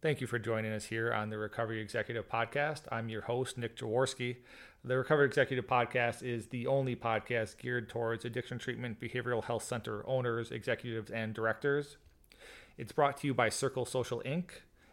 Thank 0.00 0.20
you 0.20 0.28
for 0.28 0.38
joining 0.38 0.70
us 0.70 0.84
here 0.84 1.12
on 1.12 1.28
the 1.28 1.38
Recovery 1.38 1.80
Executive 1.80 2.28
Podcast. 2.28 2.82
I'm 2.92 3.08
your 3.08 3.22
host, 3.22 3.58
Nick 3.58 3.76
Jaworski. 3.76 4.36
The 4.84 4.96
Recovery 4.96 5.26
Executive 5.26 5.66
Podcast 5.66 6.22
is 6.22 6.46
the 6.46 6.68
only 6.68 6.94
podcast 6.94 7.58
geared 7.58 7.88
towards 7.88 8.24
addiction 8.24 8.60
treatment 8.60 9.00
behavioral 9.00 9.42
health 9.42 9.64
center 9.64 10.08
owners, 10.08 10.52
executives, 10.52 11.10
and 11.10 11.34
directors. 11.34 11.96
It's 12.76 12.92
brought 12.92 13.16
to 13.16 13.26
you 13.26 13.34
by 13.34 13.48
Circle 13.48 13.86
Social 13.86 14.22
Inc., 14.24 14.50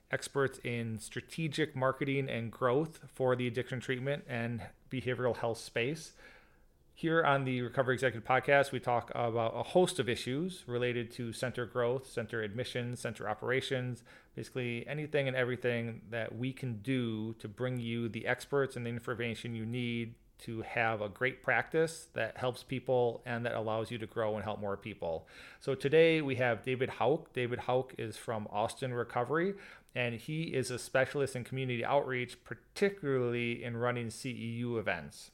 experts 0.10 0.60
in 0.64 0.98
strategic 0.98 1.76
marketing 1.76 2.28
and 2.28 2.52
growth 2.52 3.00
for 3.14 3.36
the 3.36 3.46
addiction 3.46 3.80
treatment 3.80 4.24
and 4.28 4.64
behavioral 4.90 5.38
health 5.38 5.60
space. 5.60 6.14
Here 6.98 7.26
on 7.26 7.44
the 7.44 7.62
Recovery 7.62 7.96
Executive 7.96 8.26
Podcast, 8.26 8.72
we 8.72 8.80
talk 8.80 9.12
about 9.14 9.52
a 9.54 9.64
host 9.64 10.00
of 10.00 10.08
issues 10.08 10.64
related 10.66 11.12
to 11.12 11.34
center 11.34 11.66
growth, 11.66 12.10
center 12.10 12.42
admissions, 12.42 13.02
center 13.02 13.28
operations, 13.28 14.02
basically 14.34 14.88
anything 14.88 15.28
and 15.28 15.36
everything 15.36 16.04
that 16.10 16.38
we 16.38 16.54
can 16.54 16.78
do 16.78 17.34
to 17.40 17.50
bring 17.50 17.82
you 17.82 18.08
the 18.08 18.26
experts 18.26 18.78
and 18.78 18.86
the 18.86 18.90
information 18.90 19.54
you 19.54 19.66
need 19.66 20.16
to 20.38 20.62
have 20.62 21.02
a 21.02 21.10
great 21.10 21.44
practice 21.44 22.08
that 22.14 22.38
helps 22.38 22.64
people 22.64 23.22
and 23.26 23.46
that 23.46 23.56
allows 23.56 23.92
you 23.92 23.98
to 23.98 24.06
grow 24.06 24.36
and 24.36 24.46
help 24.46 24.62
more 24.62 24.78
people. 24.78 25.28
So 25.60 25.76
today 25.76 26.22
we 26.22 26.36
have 26.36 26.64
David 26.64 26.92
Houke. 26.92 27.26
David 27.34 27.60
Houke 27.60 27.92
is 27.98 28.16
from 28.16 28.48
Austin 28.50 28.94
Recovery 28.94 29.56
and 29.96 30.16
he 30.16 30.44
is 30.44 30.72
a 30.72 30.80
specialist 30.80 31.36
in 31.36 31.44
community 31.44 31.84
outreach, 31.84 32.42
particularly 32.46 33.62
in 33.66 33.76
running 33.76 34.08
CEU 34.08 34.80
events. 34.80 35.32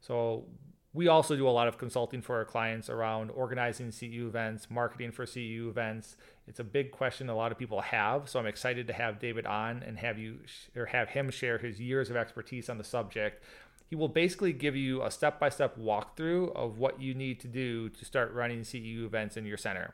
So 0.00 0.46
we 0.96 1.08
also 1.08 1.36
do 1.36 1.46
a 1.46 1.50
lot 1.50 1.68
of 1.68 1.76
consulting 1.76 2.22
for 2.22 2.36
our 2.36 2.44
clients 2.46 2.88
around 2.88 3.30
organizing 3.30 3.88
CEU 3.88 4.26
events, 4.26 4.70
marketing 4.70 5.12
for 5.12 5.26
CEU 5.26 5.68
events. 5.68 6.16
It's 6.48 6.58
a 6.58 6.64
big 6.64 6.90
question 6.90 7.28
a 7.28 7.36
lot 7.36 7.52
of 7.52 7.58
people 7.58 7.82
have, 7.82 8.30
so 8.30 8.40
I'm 8.40 8.46
excited 8.46 8.86
to 8.86 8.94
have 8.94 9.18
David 9.18 9.44
on 9.44 9.82
and 9.82 9.98
have 9.98 10.18
you 10.18 10.38
or 10.74 10.86
have 10.86 11.10
him 11.10 11.30
share 11.30 11.58
his 11.58 11.78
years 11.78 12.08
of 12.08 12.16
expertise 12.16 12.70
on 12.70 12.78
the 12.78 12.84
subject. 12.84 13.44
He 13.90 13.94
will 13.94 14.08
basically 14.08 14.54
give 14.54 14.74
you 14.74 15.02
a 15.02 15.10
step-by-step 15.10 15.78
walkthrough 15.78 16.56
of 16.56 16.78
what 16.78 16.98
you 16.98 17.14
need 17.14 17.40
to 17.40 17.48
do 17.48 17.90
to 17.90 18.04
start 18.06 18.32
running 18.32 18.62
CEU 18.62 19.04
events 19.04 19.36
in 19.36 19.44
your 19.44 19.58
center. 19.58 19.92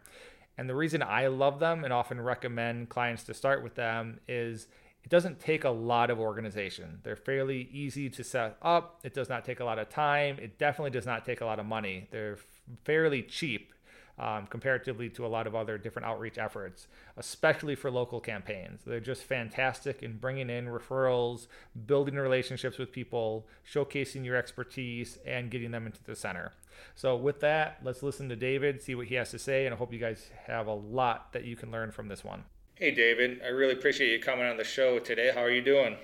And 0.56 0.68
the 0.68 0.76
reason 0.76 1.02
I 1.02 1.26
love 1.26 1.58
them 1.58 1.82
and 1.82 1.92
often 1.92 2.20
recommend 2.20 2.90
clients 2.90 3.24
to 3.24 3.34
start 3.34 3.64
with 3.64 3.74
them 3.74 4.20
is 4.28 4.68
it 5.04 5.10
doesn't 5.10 5.40
take 5.40 5.64
a 5.64 5.70
lot 5.70 6.10
of 6.10 6.20
organization. 6.20 7.00
They're 7.02 7.16
fairly 7.16 7.68
easy 7.72 8.08
to 8.10 8.22
set 8.22 8.56
up. 8.62 9.00
It 9.02 9.14
does 9.14 9.28
not 9.28 9.44
take 9.44 9.60
a 9.60 9.64
lot 9.64 9.78
of 9.78 9.88
time. 9.88 10.38
It 10.40 10.58
definitely 10.58 10.90
does 10.90 11.06
not 11.06 11.24
take 11.24 11.40
a 11.40 11.44
lot 11.44 11.58
of 11.58 11.66
money. 11.66 12.08
They're 12.10 12.38
fairly 12.84 13.22
cheap 13.22 13.72
um, 14.18 14.46
comparatively 14.46 15.08
to 15.10 15.26
a 15.26 15.28
lot 15.28 15.46
of 15.46 15.54
other 15.54 15.78
different 15.78 16.06
outreach 16.06 16.38
efforts, 16.38 16.86
especially 17.16 17.74
for 17.74 17.90
local 17.90 18.20
campaigns. 18.20 18.82
They're 18.86 19.00
just 19.00 19.22
fantastic 19.22 20.02
in 20.02 20.18
bringing 20.18 20.50
in 20.50 20.66
referrals, 20.66 21.46
building 21.86 22.14
relationships 22.14 22.78
with 22.78 22.92
people, 22.92 23.46
showcasing 23.70 24.24
your 24.24 24.36
expertise, 24.36 25.18
and 25.26 25.50
getting 25.50 25.70
them 25.70 25.86
into 25.86 26.02
the 26.04 26.14
center. 26.14 26.52
So, 26.94 27.16
with 27.16 27.40
that, 27.40 27.78
let's 27.82 28.02
listen 28.02 28.28
to 28.28 28.36
David, 28.36 28.82
see 28.82 28.94
what 28.94 29.06
he 29.06 29.14
has 29.16 29.30
to 29.30 29.38
say, 29.38 29.66
and 29.66 29.74
I 29.74 29.78
hope 29.78 29.92
you 29.92 29.98
guys 29.98 30.30
have 30.46 30.66
a 30.66 30.74
lot 30.74 31.32
that 31.32 31.44
you 31.44 31.56
can 31.56 31.70
learn 31.70 31.90
from 31.90 32.08
this 32.08 32.24
one. 32.24 32.44
Hey, 32.74 32.90
David. 32.90 33.42
I 33.44 33.48
really 33.48 33.74
appreciate 33.74 34.10
you 34.10 34.18
coming 34.18 34.46
on 34.46 34.56
the 34.56 34.64
show 34.64 34.98
today. 34.98 35.30
How 35.32 35.42
are 35.42 35.50
you 35.50 35.62
doing? 35.62 35.96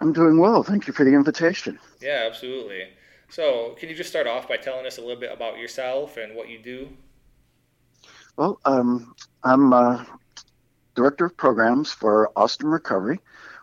I'm 0.00 0.12
doing 0.12 0.38
well. 0.38 0.62
Thank 0.62 0.86
you 0.86 0.92
for 0.92 1.04
the 1.04 1.14
invitation. 1.14 1.78
Yeah, 2.00 2.24
absolutely. 2.26 2.88
So, 3.30 3.74
can 3.78 3.88
you 3.88 3.94
just 3.94 4.10
start 4.10 4.26
off 4.26 4.46
by 4.46 4.58
telling 4.58 4.86
us 4.86 4.98
a 4.98 5.00
little 5.00 5.18
bit 5.18 5.32
about 5.32 5.58
yourself 5.58 6.18
and 6.18 6.36
what 6.36 6.48
you 6.48 6.58
do? 6.58 6.90
Well, 8.36 8.60
um, 8.66 9.14
I'm 9.42 9.72
uh, 9.72 10.04
director 10.94 11.24
of 11.24 11.36
programs 11.36 11.90
for 11.90 12.30
Austin 12.36 12.68
Recovery. 12.68 13.18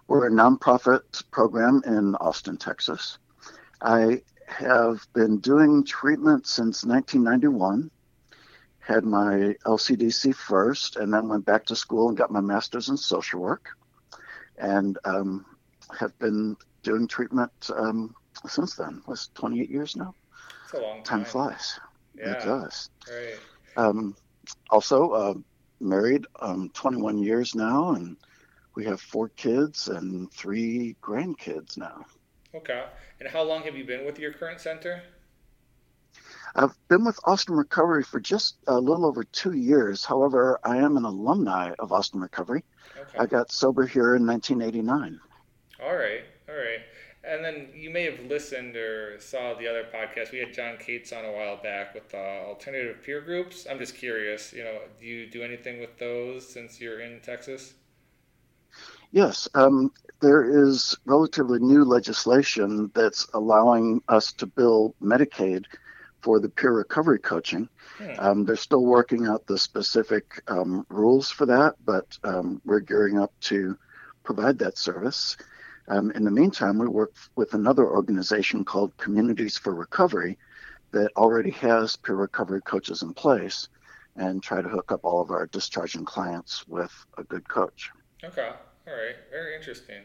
We're 0.07 0.27
a 0.27 0.31
nonprofit 0.31 1.23
program 1.29 1.83
in 1.85 2.15
Austin, 2.15 2.57
Texas. 2.57 3.19
I 3.81 4.23
have 4.47 5.07
been 5.13 5.37
doing 5.39 5.85
treatment 5.85 6.47
since 6.47 6.83
1991 6.83 7.91
had 8.81 9.05
my 9.05 9.55
LCDC 9.65 10.35
first, 10.35 10.97
and 10.97 11.13
then 11.13 11.27
went 11.27 11.45
back 11.45 11.65
to 11.65 11.75
school 11.75 12.09
and 12.09 12.17
got 12.17 12.31
my 12.31 12.41
master's 12.41 12.89
in 12.89 12.97
social 12.97 13.39
work, 13.39 13.69
and 14.57 14.97
um, 15.05 15.45
have 15.97 16.17
been 16.19 16.57
doing 16.83 17.07
treatment 17.07 17.51
um, 17.75 18.15
since 18.47 18.75
then. 18.75 19.01
Was 19.07 19.29
28 19.35 19.69
years 19.69 19.95
now. 19.95 20.13
It's 20.65 20.73
a 20.73 20.81
long 20.81 21.03
time. 21.03 21.19
Time 21.19 21.25
flies. 21.25 21.79
Yeah. 22.17 22.31
It 22.31 22.45
does. 22.45 22.89
Right. 23.09 23.37
Um, 23.77 24.15
also, 24.69 25.11
uh, 25.11 25.33
married 25.79 26.25
um, 26.39 26.69
21 26.73 27.19
years 27.19 27.55
now, 27.55 27.91
and 27.91 28.17
we 28.75 28.85
have 28.85 29.01
four 29.01 29.29
kids 29.29 29.87
and 29.87 30.31
three 30.31 30.95
grandkids 31.01 31.77
now. 31.77 32.05
Okay. 32.53 32.85
And 33.19 33.29
how 33.29 33.43
long 33.43 33.63
have 33.63 33.75
you 33.75 33.83
been 33.83 34.05
with 34.05 34.19
your 34.19 34.33
current 34.33 34.59
center? 34.59 35.03
I've 36.55 36.75
been 36.87 37.05
with 37.05 37.19
Austin 37.23 37.55
Recovery 37.55 38.03
for 38.03 38.19
just 38.19 38.57
a 38.67 38.79
little 38.79 39.05
over 39.05 39.23
two 39.23 39.53
years. 39.53 40.03
However, 40.03 40.59
I 40.63 40.77
am 40.77 40.97
an 40.97 41.05
alumni 41.05 41.73
of 41.79 41.91
Austin 41.91 42.19
Recovery. 42.19 42.63
Okay. 42.99 43.17
I 43.19 43.25
got 43.25 43.51
sober 43.51 43.85
here 43.85 44.15
in 44.15 44.25
1989. 44.25 45.19
All 45.81 45.95
right, 45.95 46.23
all 46.49 46.55
right. 46.55 46.81
And 47.23 47.45
then 47.45 47.69
you 47.75 47.89
may 47.89 48.03
have 48.03 48.19
listened 48.25 48.75
or 48.75 49.19
saw 49.19 49.53
the 49.53 49.67
other 49.67 49.85
podcast. 49.93 50.31
We 50.31 50.39
had 50.39 50.53
John 50.53 50.77
Cates 50.77 51.13
on 51.13 51.23
a 51.23 51.31
while 51.31 51.57
back 51.61 51.93
with 51.93 52.13
uh, 52.13 52.17
alternative 52.17 52.97
peer 53.03 53.21
groups. 53.21 53.67
I'm 53.69 53.77
just 53.77 53.95
curious, 53.95 54.51
you 54.51 54.63
know, 54.63 54.79
do 54.99 55.05
you 55.05 55.27
do 55.27 55.43
anything 55.43 55.79
with 55.79 55.97
those 55.99 56.47
since 56.47 56.81
you're 56.81 56.99
in 56.99 57.19
Texas? 57.21 57.75
Yes, 59.11 59.47
um, 59.53 59.91
there 60.21 60.63
is 60.63 60.97
relatively 61.05 61.59
new 61.59 61.83
legislation 61.83 62.89
that's 62.95 63.27
allowing 63.33 64.01
us 64.07 64.31
to 64.33 64.45
bill 64.45 64.95
Medicaid 65.01 65.65
for 66.21 66.39
the 66.39 66.49
peer 66.49 66.71
recovery 66.71 67.19
coaching. 67.19 67.67
Hmm. 67.97 68.11
Um, 68.19 68.45
they're 68.45 68.55
still 68.55 68.85
working 68.85 69.27
out 69.27 69.45
the 69.47 69.57
specific 69.57 70.41
um, 70.47 70.85
rules 70.89 71.29
for 71.29 71.45
that, 71.47 71.75
but 71.85 72.17
um, 72.23 72.61
we're 72.65 72.79
gearing 72.79 73.19
up 73.19 73.33
to 73.41 73.77
provide 74.23 74.59
that 74.59 74.77
service. 74.77 75.37
Um, 75.87 76.11
in 76.11 76.23
the 76.23 76.31
meantime, 76.31 76.77
we 76.77 76.87
work 76.87 77.13
with 77.35 77.53
another 77.53 77.85
organization 77.85 78.63
called 78.63 78.95
Communities 78.97 79.57
for 79.57 79.73
Recovery 79.73 80.37
that 80.91 81.11
already 81.15 81.51
has 81.51 81.95
peer 81.95 82.15
recovery 82.15 82.61
coaches 82.61 83.01
in 83.01 83.13
place 83.13 83.67
and 84.15 84.43
try 84.43 84.61
to 84.61 84.67
hook 84.67 84.91
up 84.91 85.01
all 85.03 85.21
of 85.21 85.31
our 85.31 85.47
discharging 85.47 86.05
clients 86.05 86.67
with 86.67 86.91
a 87.17 87.23
good 87.23 87.47
coach. 87.47 87.91
Okay. 88.23 88.51
All 88.87 88.93
right. 88.93 89.15
Very 89.31 89.55
interesting. 89.55 90.03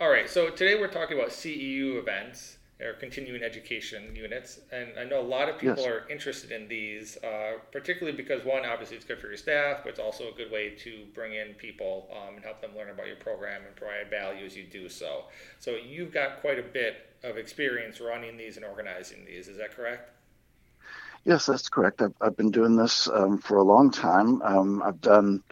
All 0.00 0.10
right. 0.10 0.28
So 0.28 0.50
today 0.50 0.80
we're 0.80 0.88
talking 0.88 1.18
about 1.18 1.30
CEU 1.30 1.98
events 1.98 2.58
or 2.82 2.94
continuing 2.94 3.42
education 3.42 4.14
units. 4.14 4.60
And 4.70 4.90
I 4.98 5.04
know 5.04 5.20
a 5.20 5.22
lot 5.22 5.48
of 5.48 5.58
people 5.58 5.76
yes. 5.78 5.86
are 5.86 6.08
interested 6.08 6.52
in 6.52 6.68
these, 6.68 7.16
uh, 7.18 7.58
particularly 7.70 8.16
because 8.16 8.44
one, 8.44 8.64
obviously, 8.64 8.96
it's 8.96 9.06
good 9.06 9.20
for 9.20 9.28
your 9.28 9.36
staff, 9.36 9.78
but 9.82 9.90
it's 9.90 10.00
also 10.00 10.32
a 10.32 10.36
good 10.36 10.50
way 10.50 10.70
to 10.70 11.04
bring 11.14 11.34
in 11.34 11.54
people 11.54 12.08
um, 12.12 12.36
and 12.36 12.44
help 12.44 12.60
them 12.60 12.70
learn 12.76 12.90
about 12.90 13.06
your 13.06 13.16
program 13.16 13.62
and 13.66 13.74
provide 13.76 14.10
value 14.10 14.44
as 14.44 14.56
you 14.56 14.64
do 14.64 14.88
so. 14.88 15.24
So 15.58 15.76
you've 15.76 16.12
got 16.12 16.40
quite 16.40 16.58
a 16.58 16.62
bit 16.62 17.08
of 17.22 17.36
experience 17.36 18.00
running 18.00 18.36
these 18.36 18.56
and 18.56 18.64
organizing 18.66 19.24
these. 19.24 19.48
Is 19.48 19.58
that 19.58 19.74
correct? 19.74 20.10
Yes, 21.24 21.46
that's 21.46 21.68
correct. 21.68 22.02
I've, 22.02 22.14
I've 22.20 22.36
been 22.36 22.50
doing 22.50 22.76
this 22.76 23.08
um, 23.08 23.38
for 23.38 23.58
a 23.58 23.62
long 23.62 23.90
time. 23.90 24.42
Um, 24.42 24.82
I've 24.82 25.00
done 25.00 25.42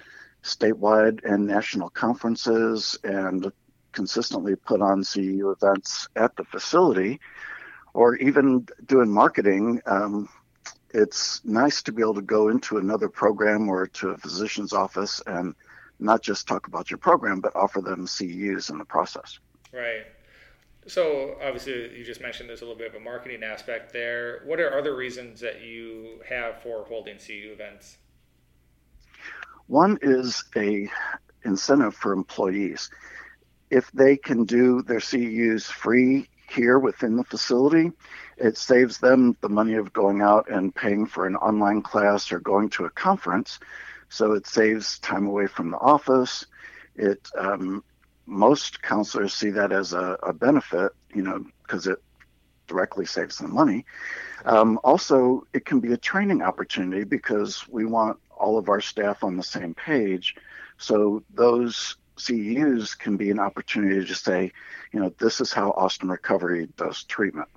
statewide 0.43 1.25
and 1.25 1.47
national 1.47 1.91
conferences 1.91 2.99
and 3.05 3.53
consistently 3.93 4.57
put 4.57 4.81
on 4.81 5.03
CEU 5.03 5.55
events 5.55 6.09
at 6.17 6.37
the 6.37 6.45
facility 6.45 7.21
or 7.95 8.17
even 8.17 8.67
doing 8.87 9.11
marketing. 9.11 9.81
Um, 9.87 10.29
it's 10.93 11.45
nice 11.45 11.83
to 11.83 11.93
be 11.93 12.03
able 12.03 12.15
to 12.15 12.23
go 12.23 12.49
into 12.49 12.79
another 12.79 13.09
program 13.09 13.69
or 13.69 13.87
to 13.87 14.11
a 14.11 14.19
physician's 14.19 14.73
office 14.73 15.23
and 15.27 15.55
not 15.99 16.23
just 16.23 16.49
talk 16.49 16.67
about 16.67 16.91
your 16.91 16.99
program, 16.99 17.41
but 17.41 17.55
offer 17.55 17.81
them 17.81 18.07
CEUs 18.07 18.71
in 18.71 18.79
the 18.79 18.85
process. 18.85 19.39
Right. 19.73 20.07
So 20.87 21.37
obviously, 21.43 21.97
you 21.97 22.05
just 22.05 22.21
mentioned 22.21 22.49
there's 22.49 22.63
a 22.63 22.65
little 22.65 22.79
bit 22.79 22.89
of 22.89 22.95
a 22.95 23.05
marketing 23.05 23.43
aspect 23.45 23.93
there. 23.93 24.41
What 24.47 24.61
are 24.61 24.77
other 24.77 24.97
reasons 24.97 25.41
that 25.41 25.61
you 25.61 26.21
have 26.29 26.63
for 26.63 26.85
holding 26.85 27.17
CEU 27.17 27.53
events? 27.53 27.99
One 29.67 29.99
is 30.03 30.43
a 30.57 30.89
incentive 31.45 31.95
for 31.95 32.13
employees 32.13 32.91
if 33.71 33.91
they 33.93 34.17
can 34.17 34.45
do 34.45 34.83
their 34.83 34.99
CEUs 34.99 35.65
free 35.65 36.29
here 36.49 36.79
within 36.79 37.17
the 37.17 37.25
facility, 37.25 37.93
it 38.37 38.57
saves 38.57 38.99
them 38.99 39.37
the 39.41 39.49
money 39.49 39.75
of 39.75 39.93
going 39.93 40.23
out 40.23 40.51
and 40.51 40.75
paying 40.75 41.07
for 41.07 41.27
an 41.27 41.37
online 41.37 41.83
class 41.83 42.33
or 42.33 42.41
going 42.41 42.69
to 42.71 42.85
a 42.87 42.91
conference. 42.91 43.61
So 44.09 44.33
it 44.33 44.47
saves 44.47 44.99
time 44.99 45.27
away 45.27 45.47
from 45.47 45.71
the 45.71 45.79
office. 45.79 46.47
It 46.97 47.29
um, 47.39 47.85
most 48.27 48.83
counselors 48.83 49.35
see 49.35 49.51
that 49.51 49.73
as 49.73 49.93
a, 49.93 50.19
a 50.23 50.33
benefit, 50.33 50.93
you 51.15 51.23
know, 51.23 51.45
because 51.63 51.87
it 51.87 51.99
directly 52.67 53.07
saves 53.07 53.39
them 53.39 53.55
money. 53.55 53.85
Um, 54.45 54.79
also, 54.85 55.47
it 55.53 55.65
can 55.65 55.81
be 55.81 55.93
a 55.93 55.97
training 55.97 56.43
opportunity 56.43 57.05
because 57.05 57.67
we 57.69 57.85
want 57.85 58.19
all 58.31 58.59
of 58.59 58.69
our 58.69 58.81
staff 58.81 59.23
on 59.23 59.37
the 59.37 59.43
same 59.43 59.75
page 59.75 60.35
So 60.79 61.23
those 61.35 61.97
CEUs 62.21 62.99
can 62.99 63.17
be 63.17 63.31
an 63.31 63.39
opportunity 63.39 64.05
to 64.05 64.15
say, 64.15 64.53
you 64.93 65.01
know, 65.01 65.13
this 65.19 65.41
is 65.41 65.53
how 65.53 65.71
Austin 65.73 66.09
Recovery 66.09 66.69
does 66.77 67.05
treatment. 67.05 67.49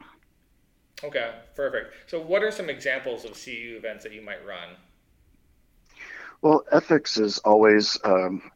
Okay, 1.04 1.31
perfect. 1.56 2.10
So, 2.10 2.21
what 2.21 2.44
are 2.44 2.51
some 2.51 2.69
examples 2.69 3.25
of 3.25 3.31
CEU 3.31 3.77
events 3.77 4.04
that 4.04 4.13
you 4.13 4.21
might 4.21 4.45
run? 4.45 4.69
Well, 6.42 6.63
ethics 6.71 7.18
is 7.18 7.39
always 7.39 7.98
um, 8.04 8.51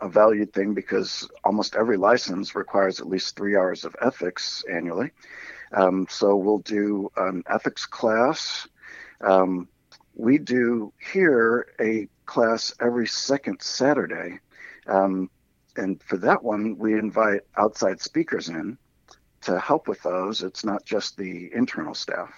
a 0.00 0.08
valued 0.08 0.52
thing 0.52 0.74
because 0.74 1.28
almost 1.44 1.76
every 1.76 1.96
license 1.96 2.54
requires 2.54 3.00
at 3.00 3.08
least 3.08 3.36
three 3.36 3.56
hours 3.56 3.84
of 3.84 3.94
ethics 4.00 4.64
annually. 4.70 5.10
Um, 5.72 6.06
so 6.10 6.36
we'll 6.36 6.58
do 6.58 7.10
an 7.16 7.42
ethics 7.48 7.86
class. 7.86 8.66
Um, 9.20 9.68
we 10.14 10.38
do 10.38 10.92
here 11.12 11.68
a 11.80 12.08
class 12.26 12.74
every 12.80 13.06
second 13.06 13.62
Saturday. 13.62 14.40
Um, 14.86 15.30
and 15.76 16.02
for 16.02 16.16
that 16.18 16.42
one, 16.42 16.76
we 16.78 16.94
invite 16.94 17.42
outside 17.56 18.00
speakers 18.00 18.48
in 18.48 18.78
to 19.42 19.58
help 19.58 19.88
with 19.88 20.02
those. 20.02 20.42
It's 20.42 20.64
not 20.64 20.84
just 20.84 21.16
the 21.16 21.50
internal 21.54 21.94
staff. 21.94 22.30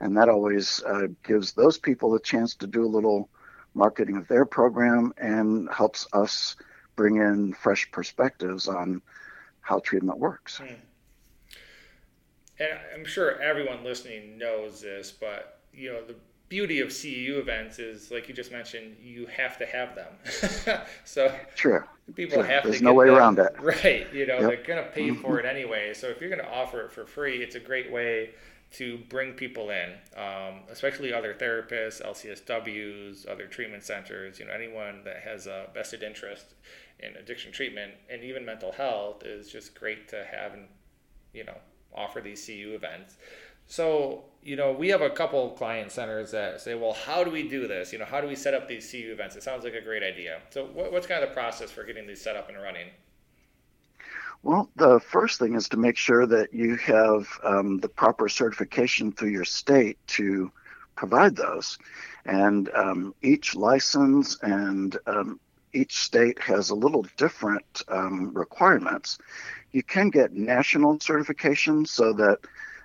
And 0.00 0.16
that 0.16 0.28
always 0.28 0.82
uh, 0.84 1.08
gives 1.24 1.52
those 1.52 1.78
people 1.78 2.14
a 2.14 2.20
chance 2.20 2.54
to 2.56 2.66
do 2.66 2.84
a 2.84 2.86
little 2.86 3.28
marketing 3.74 4.16
of 4.16 4.28
their 4.28 4.44
program 4.44 5.12
and 5.18 5.68
helps 5.72 6.06
us 6.12 6.56
bring 6.96 7.16
in 7.16 7.52
fresh 7.54 7.90
perspectives 7.90 8.68
on 8.68 9.02
how 9.60 9.78
treatment 9.80 10.18
works. 10.18 10.58
Hmm. 10.58 10.74
And 12.60 12.78
I'm 12.94 13.04
sure 13.04 13.40
everyone 13.40 13.84
listening 13.84 14.36
knows 14.38 14.80
this, 14.80 15.12
but 15.12 15.60
you 15.72 15.92
know 15.92 16.04
the 16.04 16.16
beauty 16.48 16.80
of 16.80 16.88
CEU 16.88 17.38
events 17.38 17.78
is, 17.78 18.10
like 18.10 18.28
you 18.28 18.34
just 18.34 18.52
mentioned, 18.52 18.96
you 19.02 19.26
have 19.26 19.58
to 19.58 19.66
have 19.66 19.94
them. 19.94 20.80
so 21.04 21.34
sure. 21.54 21.86
people 22.14 22.38
sure. 22.38 22.44
have 22.44 22.64
There's 22.64 22.78
to. 22.78 22.82
There's 22.82 22.82
no 22.82 22.94
way 22.94 23.06
them. 23.06 23.16
around 23.16 23.34
that. 23.36 23.62
Right. 23.62 24.12
You 24.12 24.26
know, 24.26 24.38
yep. 24.38 24.48
they're 24.48 24.62
going 24.64 24.84
to 24.84 24.90
pay 24.90 25.08
mm-hmm. 25.08 25.20
for 25.20 25.38
it 25.38 25.46
anyway. 25.46 25.92
So 25.94 26.08
if 26.08 26.20
you're 26.20 26.30
going 26.30 26.42
to 26.42 26.50
offer 26.50 26.80
it 26.80 26.92
for 26.92 27.04
free, 27.04 27.42
it's 27.42 27.54
a 27.54 27.60
great 27.60 27.92
way 27.92 28.30
to 28.70 28.98
bring 29.08 29.32
people 29.32 29.70
in, 29.70 29.92
um, 30.16 30.60
especially 30.70 31.12
other 31.12 31.34
therapists, 31.34 32.04
LCSWs, 32.04 33.30
other 33.30 33.46
treatment 33.46 33.82
centers. 33.82 34.38
You 34.38 34.46
know, 34.46 34.52
anyone 34.52 35.02
that 35.04 35.22
has 35.22 35.46
a 35.46 35.66
vested 35.72 36.02
interest 36.02 36.54
in 37.00 37.16
addiction 37.16 37.52
treatment 37.52 37.92
and 38.10 38.22
even 38.22 38.44
mental 38.44 38.72
health 38.72 39.24
is 39.24 39.50
just 39.50 39.74
great 39.74 40.08
to 40.08 40.24
have 40.24 40.52
and 40.52 40.66
you 41.32 41.44
know 41.44 41.56
offer 41.94 42.20
these 42.20 42.44
CEU 42.46 42.74
events. 42.74 43.16
So, 43.68 44.24
you 44.42 44.56
know, 44.56 44.72
we 44.72 44.88
have 44.88 45.02
a 45.02 45.10
couple 45.10 45.50
client 45.50 45.92
centers 45.92 46.30
that 46.30 46.60
say, 46.60 46.74
well, 46.74 46.94
how 46.94 47.22
do 47.22 47.30
we 47.30 47.46
do 47.46 47.68
this? 47.68 47.92
You 47.92 47.98
know, 47.98 48.06
how 48.06 48.20
do 48.20 48.26
we 48.26 48.34
set 48.34 48.54
up 48.54 48.66
these 48.66 48.90
CEU 48.90 49.12
events? 49.12 49.36
It 49.36 49.42
sounds 49.42 49.62
like 49.62 49.74
a 49.74 49.82
great 49.82 50.02
idea. 50.02 50.40
So, 50.50 50.64
what, 50.64 50.90
what's 50.90 51.06
kind 51.06 51.22
of 51.22 51.28
the 51.28 51.34
process 51.34 51.70
for 51.70 51.84
getting 51.84 52.06
these 52.06 52.20
set 52.20 52.34
up 52.34 52.48
and 52.48 52.60
running? 52.60 52.88
Well, 54.42 54.70
the 54.76 55.00
first 55.00 55.38
thing 55.38 55.54
is 55.54 55.68
to 55.70 55.76
make 55.76 55.96
sure 55.96 56.26
that 56.26 56.54
you 56.54 56.76
have 56.76 57.28
um, 57.44 57.78
the 57.78 57.88
proper 57.88 58.28
certification 58.28 59.12
through 59.12 59.30
your 59.30 59.44
state 59.44 59.98
to 60.08 60.50
provide 60.94 61.36
those. 61.36 61.78
And 62.24 62.70
um, 62.74 63.14
each 63.20 63.54
license 63.54 64.38
and 64.42 64.96
um, 65.06 65.40
each 65.72 65.98
state 65.98 66.38
has 66.38 66.70
a 66.70 66.74
little 66.74 67.06
different 67.16 67.82
um, 67.88 68.32
requirements. 68.32 69.18
You 69.72 69.82
can 69.82 70.08
get 70.08 70.32
national 70.32 71.00
certification 71.00 71.84
so 71.84 72.12
that 72.14 72.38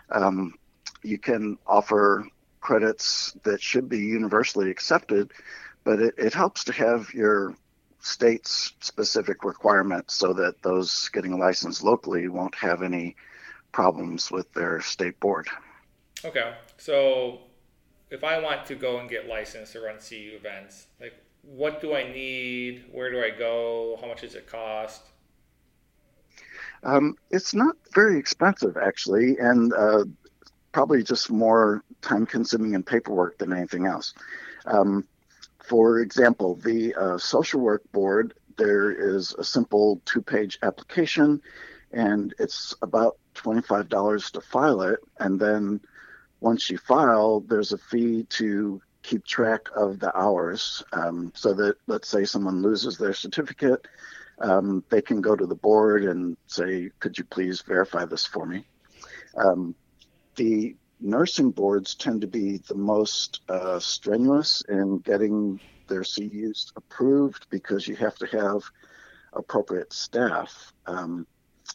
um, 0.09 0.55
you 1.03 1.17
can 1.17 1.57
offer 1.67 2.25
credits 2.61 3.35
that 3.43 3.61
should 3.61 3.89
be 3.89 3.99
universally 3.99 4.71
accepted, 4.71 5.31
but 5.83 5.99
it, 5.99 6.15
it 6.17 6.33
helps 6.33 6.63
to 6.65 6.73
have 6.73 7.13
your 7.13 7.55
state's 7.99 8.73
specific 8.79 9.43
requirements 9.43 10.13
so 10.13 10.33
that 10.33 10.61
those 10.61 11.09
getting 11.09 11.33
a 11.33 11.37
license 11.37 11.83
locally 11.83 12.27
won't 12.27 12.55
have 12.55 12.81
any 12.81 13.15
problems 13.71 14.31
with 14.31 14.51
their 14.53 14.81
state 14.81 15.19
board. 15.19 15.47
Okay, 16.23 16.53
so 16.77 17.39
if 18.09 18.23
I 18.23 18.39
want 18.39 18.65
to 18.67 18.75
go 18.75 18.99
and 18.99 19.09
get 19.09 19.27
licensed 19.27 19.73
to 19.73 19.81
run 19.81 19.97
CEU 19.97 20.35
events, 20.35 20.87
like 20.99 21.13
what 21.41 21.81
do 21.81 21.95
I 21.95 22.11
need? 22.11 22.85
Where 22.91 23.11
do 23.11 23.19
I 23.19 23.29
go? 23.29 23.97
How 23.99 24.07
much 24.07 24.21
does 24.21 24.35
it 24.35 24.47
cost? 24.47 25.01
Um, 26.83 27.15
it's 27.31 27.53
not 27.53 27.75
very 27.93 28.17
expensive, 28.19 28.77
actually, 28.77 29.37
and 29.37 29.73
uh, 29.73 30.03
probably 30.73 31.03
just 31.03 31.31
more 31.31 31.83
time 32.01 32.25
consuming 32.25 32.75
and 32.75 32.85
paperwork 32.85 33.37
than 33.37 33.53
anything 33.53 33.85
else. 33.85 34.13
Um, 34.65 35.07
for 35.63 35.99
example, 35.99 36.55
the 36.55 36.93
uh, 36.95 37.17
social 37.17 37.61
work 37.61 37.89
board, 37.93 38.33
there 38.57 38.91
is 38.91 39.33
a 39.37 39.43
simple 39.43 40.01
two 40.05 40.21
page 40.21 40.59
application, 40.61 41.41
and 41.93 42.33
it's 42.39 42.75
about 42.81 43.17
$25 43.35 44.31
to 44.31 44.41
file 44.41 44.81
it. 44.81 44.99
And 45.19 45.39
then 45.39 45.79
once 46.41 46.69
you 46.69 46.77
file, 46.77 47.39
there's 47.41 47.71
a 47.71 47.77
fee 47.77 48.23
to 48.29 48.81
keep 49.03 49.25
track 49.25 49.67
of 49.75 49.99
the 49.99 50.15
hours 50.17 50.83
um, 50.93 51.31
so 51.35 51.53
that 51.53 51.75
let's 51.87 52.07
say 52.07 52.25
someone 52.25 52.61
loses 52.61 52.97
their 52.97 53.13
certificate 53.13 53.85
um, 54.39 54.83
they 54.89 55.01
can 55.01 55.21
go 55.21 55.35
to 55.35 55.45
the 55.45 55.55
board 55.55 56.05
and 56.05 56.35
say 56.47 56.89
could 56.99 57.17
you 57.17 57.25
please 57.25 57.61
verify 57.61 58.05
this 58.05 58.25
for 58.25 58.45
me 58.45 58.65
um, 59.37 59.75
the 60.35 60.75
nursing 60.99 61.51
boards 61.51 61.95
tend 61.95 62.21
to 62.21 62.27
be 62.27 62.57
the 62.57 62.75
most 62.75 63.41
uh, 63.49 63.79
strenuous 63.79 64.63
in 64.69 64.99
getting 64.99 65.59
their 65.87 66.01
CEUs 66.01 66.71
approved 66.75 67.45
because 67.49 67.87
you 67.87 67.95
have 67.95 68.15
to 68.15 68.25
have 68.27 68.63
appropriate 69.33 69.91
staff. 69.91 70.73
Um, 70.85 71.27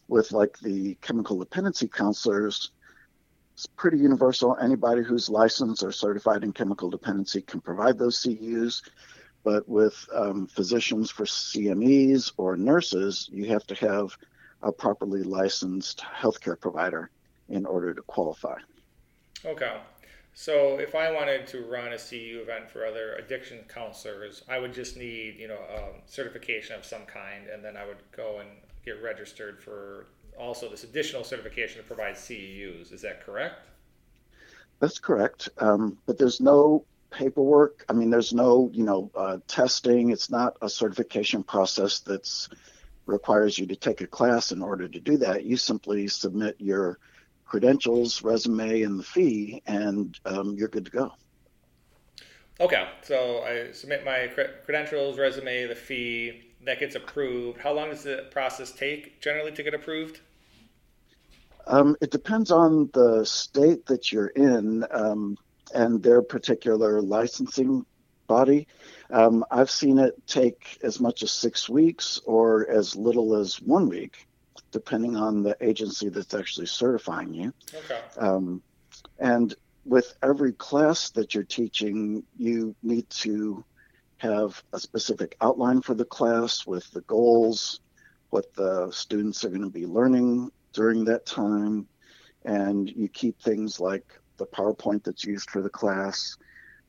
with 0.08 0.32
like 0.32 0.58
the 0.60 0.96
chemical 1.00 1.38
dependency 1.38 1.88
counselors, 1.88 2.72
it's 3.54 3.66
pretty 3.66 3.98
universal. 3.98 4.56
Anybody 4.60 5.02
who's 5.02 5.28
licensed 5.28 5.82
or 5.82 5.92
certified 5.92 6.44
in 6.44 6.52
chemical 6.52 6.88
dependency 6.88 7.42
can 7.42 7.60
provide 7.60 7.98
those 7.98 8.22
CEUs. 8.22 8.82
But 9.44 9.68
with 9.68 10.08
um, 10.14 10.46
physicians 10.46 11.10
for 11.10 11.24
CMEs 11.24 12.32
or 12.36 12.56
nurses, 12.56 13.28
you 13.32 13.46
have 13.46 13.66
to 13.68 13.74
have 13.76 14.16
a 14.62 14.72
properly 14.72 15.22
licensed 15.22 16.00
healthcare 16.00 16.58
provider 16.58 17.10
in 17.48 17.66
order 17.66 17.94
to 17.94 18.02
qualify. 18.02 18.56
Okay. 19.44 19.76
So 20.34 20.78
if 20.78 20.94
I 20.94 21.10
wanted 21.10 21.46
to 21.48 21.62
run 21.62 21.92
a 21.92 21.96
CEU 21.96 22.42
event 22.42 22.70
for 22.70 22.86
other 22.86 23.14
addiction 23.16 23.58
counselors, 23.68 24.44
I 24.48 24.58
would 24.58 24.72
just 24.72 24.96
need, 24.96 25.36
you 25.36 25.48
know, 25.48 25.58
um, 25.76 26.02
certification 26.06 26.76
of 26.76 26.84
some 26.84 27.06
kind, 27.06 27.48
and 27.52 27.64
then 27.64 27.76
I 27.76 27.84
would 27.84 27.96
go 28.16 28.38
and 28.38 28.48
get 28.84 29.02
registered 29.02 29.60
for 29.60 30.06
also 30.38 30.68
this 30.68 30.84
additional 30.84 31.24
certification 31.24 31.82
to 31.82 31.86
provide 31.86 32.14
CEUs. 32.14 32.92
Is 32.92 33.02
that 33.02 33.24
correct? 33.24 33.66
That's 34.78 35.00
correct. 35.00 35.48
Um, 35.58 35.98
but 36.06 36.18
there's 36.18 36.40
no 36.40 36.84
paperwork. 37.10 37.84
I 37.88 37.92
mean, 37.92 38.10
there's 38.10 38.32
no, 38.32 38.70
you 38.72 38.84
know, 38.84 39.10
uh, 39.16 39.38
testing. 39.48 40.10
It's 40.10 40.30
not 40.30 40.56
a 40.62 40.68
certification 40.68 41.42
process 41.42 41.98
that's 42.00 42.48
requires 43.06 43.58
you 43.58 43.66
to 43.66 43.74
take 43.74 44.02
a 44.02 44.06
class 44.06 44.52
in 44.52 44.62
order 44.62 44.86
to 44.86 45.00
do 45.00 45.16
that. 45.16 45.44
You 45.44 45.56
simply 45.56 46.06
submit 46.08 46.56
your 46.58 46.98
credentials, 47.48 48.22
resume, 48.22 48.82
and 48.82 49.00
the 49.00 49.02
fee, 49.02 49.62
and 49.66 50.18
um, 50.26 50.54
you're 50.54 50.68
good 50.68 50.84
to 50.84 50.90
go. 50.90 51.12
Okay, 52.60 52.88
so 53.02 53.42
I 53.42 53.72
submit 53.72 54.04
my 54.04 54.28
credentials, 54.64 55.18
resume, 55.18 55.66
the 55.66 55.74
fee. 55.74 56.44
That 56.64 56.80
gets 56.80 56.96
approved. 56.96 57.60
How 57.60 57.72
long 57.72 57.88
does 57.90 58.02
the 58.02 58.26
process 58.30 58.72
take 58.72 59.20
generally 59.20 59.52
to 59.52 59.62
get 59.62 59.74
approved? 59.74 60.20
Um, 61.66 61.96
it 62.00 62.10
depends 62.10 62.50
on 62.50 62.90
the 62.92 63.24
state 63.24 63.86
that 63.86 64.10
you're 64.10 64.28
in 64.28 64.84
um, 64.90 65.38
and 65.72 66.02
their 66.02 66.20
particular 66.20 67.00
licensing 67.00 67.86
body. 68.26 68.66
Um, 69.10 69.44
I've 69.50 69.70
seen 69.70 69.98
it 69.98 70.14
take 70.26 70.78
as 70.82 71.00
much 71.00 71.22
as 71.22 71.30
six 71.30 71.68
weeks 71.68 72.20
or 72.24 72.68
as 72.68 72.96
little 72.96 73.36
as 73.36 73.62
one 73.62 73.88
week, 73.88 74.27
depending 74.70 75.16
on 75.16 75.42
the 75.42 75.56
agency 75.60 76.08
that's 76.08 76.34
actually 76.34 76.66
certifying 76.66 77.32
you. 77.32 77.52
Okay. 77.74 78.00
Um, 78.18 78.62
and 79.18 79.54
with 79.84 80.14
every 80.22 80.52
class 80.52 81.10
that 81.10 81.34
you're 81.34 81.44
teaching, 81.44 82.22
you 82.36 82.74
need 82.82 83.08
to 83.10 83.64
have 84.18 84.62
a 84.72 84.78
specific 84.78 85.36
outline 85.40 85.80
for 85.80 85.94
the 85.94 86.04
class 86.04 86.66
with 86.66 86.90
the 86.90 87.00
goals, 87.02 87.80
what 88.30 88.52
the 88.54 88.90
students 88.90 89.44
are 89.44 89.48
going 89.48 89.62
to 89.62 89.70
be 89.70 89.86
learning 89.86 90.50
during 90.72 91.04
that 91.04 91.24
time. 91.24 91.86
And 92.44 92.90
you 92.90 93.08
keep 93.08 93.40
things 93.40 93.80
like 93.80 94.06
the 94.36 94.46
PowerPoint 94.46 95.04
that's 95.04 95.24
used 95.24 95.50
for 95.50 95.62
the 95.62 95.70
class. 95.70 96.36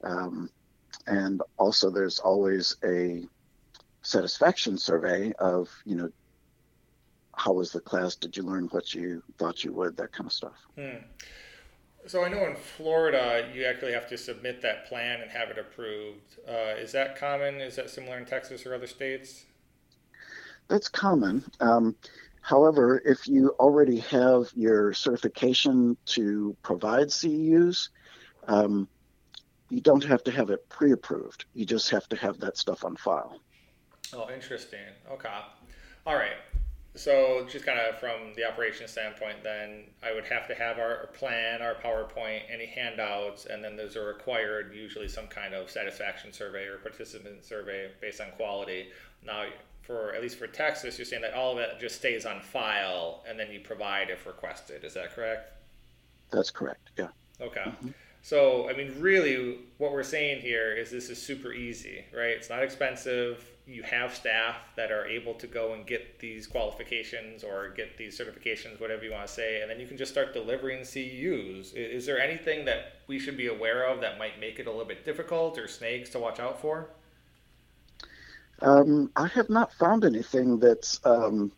Um, 0.03 0.49
and 1.07 1.41
also, 1.57 1.89
there's 1.89 2.19
always 2.19 2.75
a 2.83 3.27
satisfaction 4.01 4.77
survey 4.77 5.33
of, 5.39 5.69
you 5.85 5.95
know, 5.95 6.09
how 7.39 7.53
was 7.53 7.71
the 7.71 7.79
class? 7.79 8.15
Did 8.15 8.35
you 8.35 8.43
learn 8.43 8.65
what 8.71 8.93
you 8.93 9.23
thought 9.37 9.63
you 9.63 9.71
would? 9.71 9.95
That 9.95 10.11
kind 10.11 10.27
of 10.27 10.33
stuff. 10.33 10.57
Hmm. 10.77 10.97
So 12.05 12.23
I 12.23 12.29
know 12.29 12.45
in 12.45 12.55
Florida 12.55 13.49
you 13.53 13.63
actually 13.65 13.93
have 13.93 14.09
to 14.09 14.17
submit 14.17 14.61
that 14.61 14.87
plan 14.87 15.21
and 15.21 15.31
have 15.31 15.49
it 15.49 15.57
approved. 15.57 16.37
Uh, 16.47 16.75
is 16.77 16.91
that 16.91 17.17
common? 17.17 17.61
Is 17.61 17.77
that 17.77 17.89
similar 17.89 18.17
in 18.17 18.25
Texas 18.25 18.65
or 18.65 18.75
other 18.75 18.87
states? 18.87 19.45
That's 20.67 20.89
common. 20.89 21.45
Um, 21.61 21.95
however, 22.41 23.01
if 23.05 23.25
you 23.27 23.55
already 23.59 23.99
have 23.99 24.51
your 24.53 24.93
certification 24.93 25.95
to 26.07 26.55
provide 26.61 27.07
CEUs, 27.07 27.89
um, 28.47 28.87
you 29.69 29.79
don't 29.79 30.03
have 30.03 30.23
to 30.25 30.31
have 30.31 30.49
it 30.49 30.67
pre-approved. 30.67 31.45
You 31.53 31.65
just 31.65 31.89
have 31.91 32.09
to 32.09 32.17
have 32.17 32.39
that 32.41 32.57
stuff 32.57 32.83
on 32.83 32.97
file. 32.97 33.39
Oh, 34.13 34.29
interesting. 34.29 34.79
Okay. 35.09 35.29
All 36.05 36.15
right. 36.15 36.37
So 36.99 37.47
just 37.49 37.65
kind 37.65 37.79
of 37.79 37.97
from 37.97 38.33
the 38.35 38.45
operation 38.45 38.85
standpoint, 38.89 39.41
then 39.41 39.85
I 40.03 40.13
would 40.13 40.25
have 40.25 40.49
to 40.49 40.55
have 40.55 40.79
our 40.79 41.07
plan, 41.13 41.61
our 41.61 41.75
PowerPoint, 41.75 42.41
any 42.51 42.65
handouts, 42.65 43.45
and 43.45 43.63
then 43.63 43.77
there's 43.77 43.95
a 43.95 44.01
required, 44.01 44.73
usually 44.75 45.07
some 45.07 45.27
kind 45.27 45.53
of 45.53 45.69
satisfaction 45.69 46.33
survey 46.33 46.65
or 46.65 46.77
participant 46.77 47.45
survey 47.45 47.89
based 48.01 48.19
on 48.19 48.31
quality. 48.31 48.87
Now, 49.25 49.45
for 49.81 50.13
at 50.13 50.21
least 50.21 50.37
for 50.37 50.47
Texas, 50.47 50.97
you're 50.97 51.05
saying 51.05 51.21
that 51.21 51.33
all 51.33 51.53
of 51.53 51.59
it 51.59 51.79
just 51.79 51.95
stays 51.95 52.25
on 52.25 52.41
file, 52.41 53.23
and 53.25 53.39
then 53.39 53.49
you 53.49 53.61
provide 53.61 54.09
if 54.09 54.27
requested. 54.27 54.83
Is 54.83 54.93
that 54.95 55.15
correct? 55.15 55.53
That's 56.31 56.51
correct. 56.51 56.89
Yeah. 56.97 57.07
Okay. 57.39 57.61
Mm-hmm. 57.61 57.89
So, 58.23 58.69
I 58.69 58.73
mean, 58.73 58.93
really, 58.99 59.59
what 59.77 59.93
we're 59.93 60.03
saying 60.03 60.41
here 60.41 60.75
is 60.75 60.91
this 60.91 61.09
is 61.09 61.21
super 61.21 61.53
easy, 61.53 62.03
right? 62.13 62.31
It's 62.31 62.49
not 62.49 62.61
expensive. 62.61 63.49
You 63.69 63.83
have 63.83 64.15
staff 64.15 64.55
that 64.75 64.91
are 64.91 65.05
able 65.05 65.35
to 65.35 65.45
go 65.45 65.73
and 65.73 65.85
get 65.85 66.17
these 66.17 66.47
qualifications 66.47 67.43
or 67.43 67.69
get 67.69 67.97
these 67.97 68.19
certifications, 68.19 68.81
whatever 68.81 69.03
you 69.03 69.11
want 69.11 69.27
to 69.27 69.31
say, 69.33 69.61
and 69.61 69.69
then 69.69 69.79
you 69.79 69.85
can 69.85 69.95
just 69.95 70.11
start 70.11 70.33
delivering 70.33 70.79
CEUs. 70.79 71.75
Is 71.75 72.07
there 72.07 72.19
anything 72.19 72.65
that 72.65 72.93
we 73.05 73.19
should 73.19 73.37
be 73.37 73.45
aware 73.45 73.85
of 73.85 74.01
that 74.01 74.17
might 74.17 74.39
make 74.39 74.57
it 74.57 74.65
a 74.65 74.71
little 74.71 74.85
bit 74.85 75.05
difficult 75.05 75.59
or 75.59 75.67
snakes 75.67 76.09
to 76.09 76.19
watch 76.19 76.39
out 76.39 76.59
for? 76.59 76.89
Um, 78.61 79.11
I 79.15 79.27
have 79.27 79.51
not 79.51 79.71
found 79.73 80.03
anything 80.03 80.59
that's 80.59 80.99
um, 81.05 81.51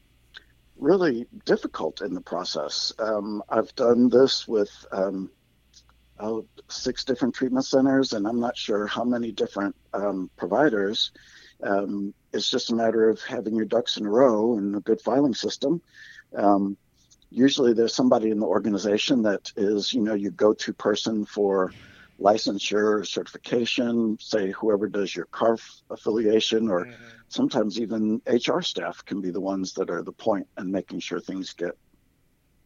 really 0.77 1.27
difficult 1.46 2.01
in 2.01 2.13
the 2.13 2.22
process. 2.22 2.91
Um, 3.00 3.41
I've 3.48 3.74
done 3.75 4.10
this 4.10 4.48
with 4.48 4.86
uh, 6.21 6.41
six 6.69 7.03
different 7.03 7.33
treatment 7.33 7.65
centers, 7.65 8.13
and 8.13 8.27
I'm 8.27 8.39
not 8.39 8.55
sure 8.55 8.85
how 8.85 9.03
many 9.03 9.31
different 9.31 9.75
um, 9.93 10.29
providers. 10.37 11.11
Um, 11.63 12.13
it's 12.31 12.49
just 12.49 12.71
a 12.71 12.75
matter 12.75 13.09
of 13.09 13.21
having 13.21 13.55
your 13.55 13.65
ducks 13.65 13.97
in 13.97 14.05
a 14.05 14.09
row 14.09 14.57
and 14.57 14.75
a 14.75 14.79
good 14.79 15.01
filing 15.01 15.33
system. 15.33 15.81
Um, 16.35 16.77
usually, 17.29 17.73
there's 17.73 17.95
somebody 17.95 18.29
in 18.29 18.39
the 18.39 18.45
organization 18.45 19.23
that 19.23 19.51
is, 19.57 19.93
you 19.93 20.01
know, 20.01 20.13
your 20.13 20.31
go-to 20.31 20.73
person 20.73 21.25
for 21.25 21.73
licensure, 22.19 23.05
certification. 23.05 24.17
Say 24.19 24.51
whoever 24.51 24.87
does 24.87 25.15
your 25.15 25.25
CARF 25.25 25.81
affiliation, 25.89 26.69
or 26.69 26.85
mm-hmm. 26.85 27.03
sometimes 27.29 27.79
even 27.79 28.21
HR 28.27 28.61
staff 28.61 29.03
can 29.05 29.21
be 29.21 29.31
the 29.31 29.41
ones 29.41 29.73
that 29.73 29.89
are 29.89 30.03
the 30.03 30.11
point 30.11 30.47
in 30.57 30.71
making 30.71 30.99
sure 30.99 31.19
things 31.19 31.53
get 31.53 31.71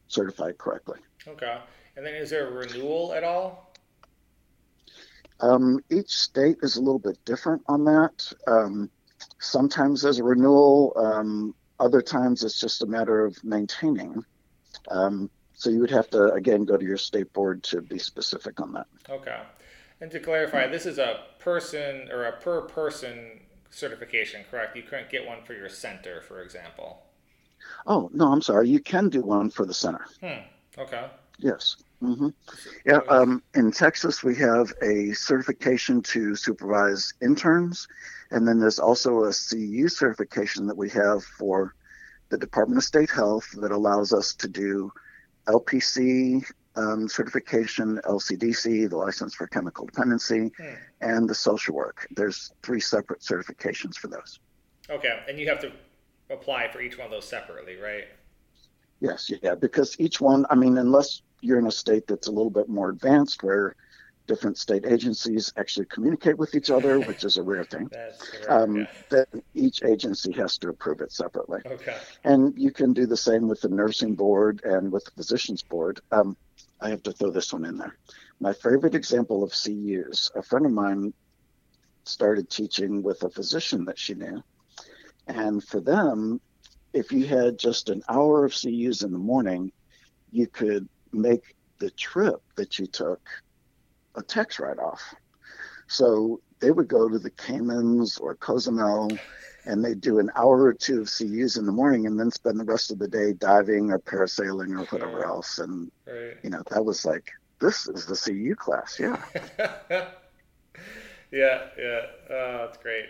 certified 0.08 0.58
correctly. 0.58 1.00
Okay. 1.28 1.58
And 1.96 2.06
then 2.06 2.16
is 2.16 2.30
there 2.30 2.48
a 2.48 2.52
renewal 2.52 3.14
at 3.14 3.24
all? 3.24 3.74
Um, 5.40 5.80
each 5.92 6.10
state 6.10 6.58
is 6.62 6.78
a 6.78 6.82
little 6.82 7.00
bit 7.00 7.18
different 7.26 7.62
on 7.68 7.84
that. 7.86 8.32
Um, 8.48 8.90
sometimes 9.40 10.02
there's 10.02 10.20
a 10.20 10.24
renewal. 10.24 10.94
Um, 10.96 11.56
other 11.80 12.02
times 12.02 12.44
it's 12.44 12.60
just 12.60 12.82
a 12.84 12.86
matter 12.86 13.26
of 13.26 13.42
maintaining. 13.44 14.24
Um, 14.90 15.30
so 15.54 15.70
you 15.70 15.80
would 15.80 15.92
have 15.92 16.10
to 16.12 16.32
again 16.34 16.66
go 16.66 16.78
to 16.78 16.86
your 16.86 16.98
state 16.98 17.32
board 17.34 17.64
to 17.64 17.82
be 17.82 17.98
specific 17.98 18.60
on 18.62 18.74
that. 18.74 18.88
Okay. 19.10 19.42
And 20.02 20.12
to 20.12 20.20
clarify, 20.20 20.68
this 20.68 20.86
is 20.86 20.98
a 20.98 21.22
person 21.40 22.10
or 22.12 22.26
a 22.26 22.34
per 22.34 22.62
person 22.62 23.40
certification, 23.70 24.44
correct? 24.50 24.76
You 24.76 24.84
couldn't 24.84 25.10
get 25.10 25.26
one 25.26 25.44
for 25.44 25.54
your 25.54 25.70
center, 25.70 26.22
for 26.22 26.42
example. 26.42 27.04
Oh 27.88 28.10
no, 28.14 28.32
I'm 28.32 28.42
sorry. 28.42 28.70
You 28.70 28.80
can 28.80 29.10
do 29.10 29.22
one 29.22 29.50
for 29.50 29.66
the 29.66 29.74
center. 29.74 30.06
Hmm. 30.22 30.44
Okay. 30.78 31.06
Yes. 31.40 31.78
Mm-hmm. 32.02 32.30
Yeah. 32.86 33.00
Um, 33.10 33.42
in 33.54 33.72
Texas, 33.72 34.24
we 34.24 34.36
have 34.38 34.72
a 34.82 35.14
certification 35.14 36.02
to 36.04 36.36
supervise 36.36 37.14
interns, 37.22 37.88
and 38.32 38.48
then 38.48 38.60
there's 38.60 38.80
also 38.80 39.26
a 39.26 39.30
CEU 39.30 39.90
certification 39.90 40.68
that 40.68 40.78
we 40.78 40.90
have 40.90 41.24
for 41.24 41.76
the 42.30 42.38
Department 42.38 42.78
of 42.78 42.84
State 42.84 43.10
Health 43.10 43.48
that 43.62 43.72
allows 43.72 44.14
us 44.14 44.34
to 44.36 44.48
do 44.48 44.92
LPC 45.48 46.44
um, 46.76 47.08
certification, 47.08 48.00
LCDC, 48.06 48.90
the 48.90 48.98
license 48.98 49.34
for 49.34 49.48
chemical 49.48 49.86
dependency, 49.86 50.52
hmm. 50.58 50.74
and 51.02 51.30
the 51.30 51.36
social 51.36 51.74
work. 51.74 52.08
There's 52.16 52.52
three 52.64 52.82
separate 52.82 53.22
certifications 53.22 53.96
for 53.96 54.08
those. 54.08 54.40
Okay, 54.90 55.22
and 55.28 55.40
you 55.40 55.48
have 55.48 55.60
to 55.62 55.72
apply 56.30 56.70
for 56.72 56.82
each 56.82 56.98
one 56.98 57.06
of 57.06 57.12
those 57.12 57.28
separately, 57.28 57.78
right? 57.78 58.06
Yes, 59.00 59.32
yeah, 59.42 59.56
because 59.56 59.96
each 60.00 60.22
one, 60.22 60.46
I 60.50 60.56
mean, 60.56 60.78
unless 60.78 61.22
you're 61.46 61.60
in 61.60 61.68
a 61.68 61.72
state 61.72 62.08
that's 62.08 62.28
a 62.28 62.32
little 62.32 62.50
bit 62.50 62.68
more 62.68 62.90
advanced 62.90 63.44
where 63.44 63.76
different 64.28 64.58
state 64.58 64.86
agencies 64.88 65.54
actually 65.56 65.86
communicate 65.86 66.38
with 66.38 66.56
each 66.56 66.72
other, 66.72 67.00
which 67.00 67.24
is 67.24 67.38
a 67.38 67.44
rare 67.44 67.64
thing. 67.74 67.90
um, 68.50 68.78
yeah. 68.78 68.86
That 69.10 69.28
each 69.54 69.84
agency 69.84 70.32
has 70.34 70.58
to 70.60 70.70
approve 70.70 71.02
it 71.02 71.12
separately. 71.12 71.60
Okay. 71.66 71.96
And 72.24 72.58
you 72.58 72.72
can 72.72 72.94
do 72.94 73.06
the 73.06 73.18
same 73.18 73.48
with 73.48 73.62
the 73.62 73.70
nursing 73.70 74.16
board 74.16 74.62
and 74.64 74.92
with 74.92 75.06
the 75.06 75.12
physicians 75.12 75.62
board. 75.62 76.02
Um, 76.12 76.36
I 76.82 76.90
have 76.90 77.04
to 77.04 77.12
throw 77.12 77.30
this 77.30 77.54
one 77.54 77.66
in 77.66 77.78
there. 77.78 77.96
My 78.40 78.54
favorite 78.54 78.96
example 78.96 79.44
of 79.44 79.52
CEUs, 79.52 80.36
a 80.36 80.42
friend 80.42 80.66
of 80.66 80.72
mine 80.72 81.14
started 82.04 82.50
teaching 82.50 83.02
with 83.02 83.24
a 83.24 83.30
physician 83.30 83.86
that 83.86 83.98
she 83.98 84.14
knew. 84.14 84.44
And 85.28 85.64
for 85.64 85.80
them, 85.80 86.42
if 86.94 87.12
you 87.12 87.26
had 87.28 87.58
just 87.58 87.90
an 87.90 88.04
hour 88.10 88.46
of 88.46 88.52
CEUs 88.54 89.04
in 89.04 89.12
the 89.12 89.18
morning, 89.18 89.72
you 90.32 90.48
could 90.48 90.88
make 91.16 91.56
the 91.80 91.90
trip 91.92 92.42
that 92.56 92.80
you 92.80 92.88
took 92.88 93.22
a 94.16 94.22
tax 94.22 94.60
write 94.60 94.80
off. 94.80 95.02
So 95.88 96.42
they 96.60 96.72
would 96.72 96.88
go 96.88 97.10
to 97.10 97.20
the 97.20 97.30
Caymans 97.32 98.18
or 98.18 98.36
Cozumel 98.36 99.10
and 99.66 99.84
they'd 99.84 100.02
do 100.02 100.20
an 100.20 100.32
hour 100.36 100.64
or 100.64 100.74
two 100.74 101.02
of 101.02 101.08
CEUs 101.08 101.58
in 101.58 101.66
the 101.66 101.72
morning 101.72 102.06
and 102.06 102.20
then 102.20 102.32
spend 102.32 102.60
the 102.60 102.64
rest 102.64 102.92
of 102.92 103.00
the 103.00 103.08
day 103.08 103.34
diving 103.34 103.92
or 103.92 104.00
parasailing 104.00 104.80
or 104.80 104.86
whatever 104.86 105.26
else. 105.26 105.60
And, 105.60 105.92
right. 106.08 106.38
you 106.44 106.50
know, 106.50 106.62
that 106.70 106.86
was 106.86 107.06
like, 107.06 107.32
this 107.60 107.88
is 107.88 108.06
the 108.06 108.14
CEU 108.14 108.56
class. 108.56 109.00
Yeah. 109.00 109.22
yeah. 111.32 111.60
Yeah. 111.78 112.02
Oh, 112.30 112.66
that's 112.66 112.78
great. 112.78 113.06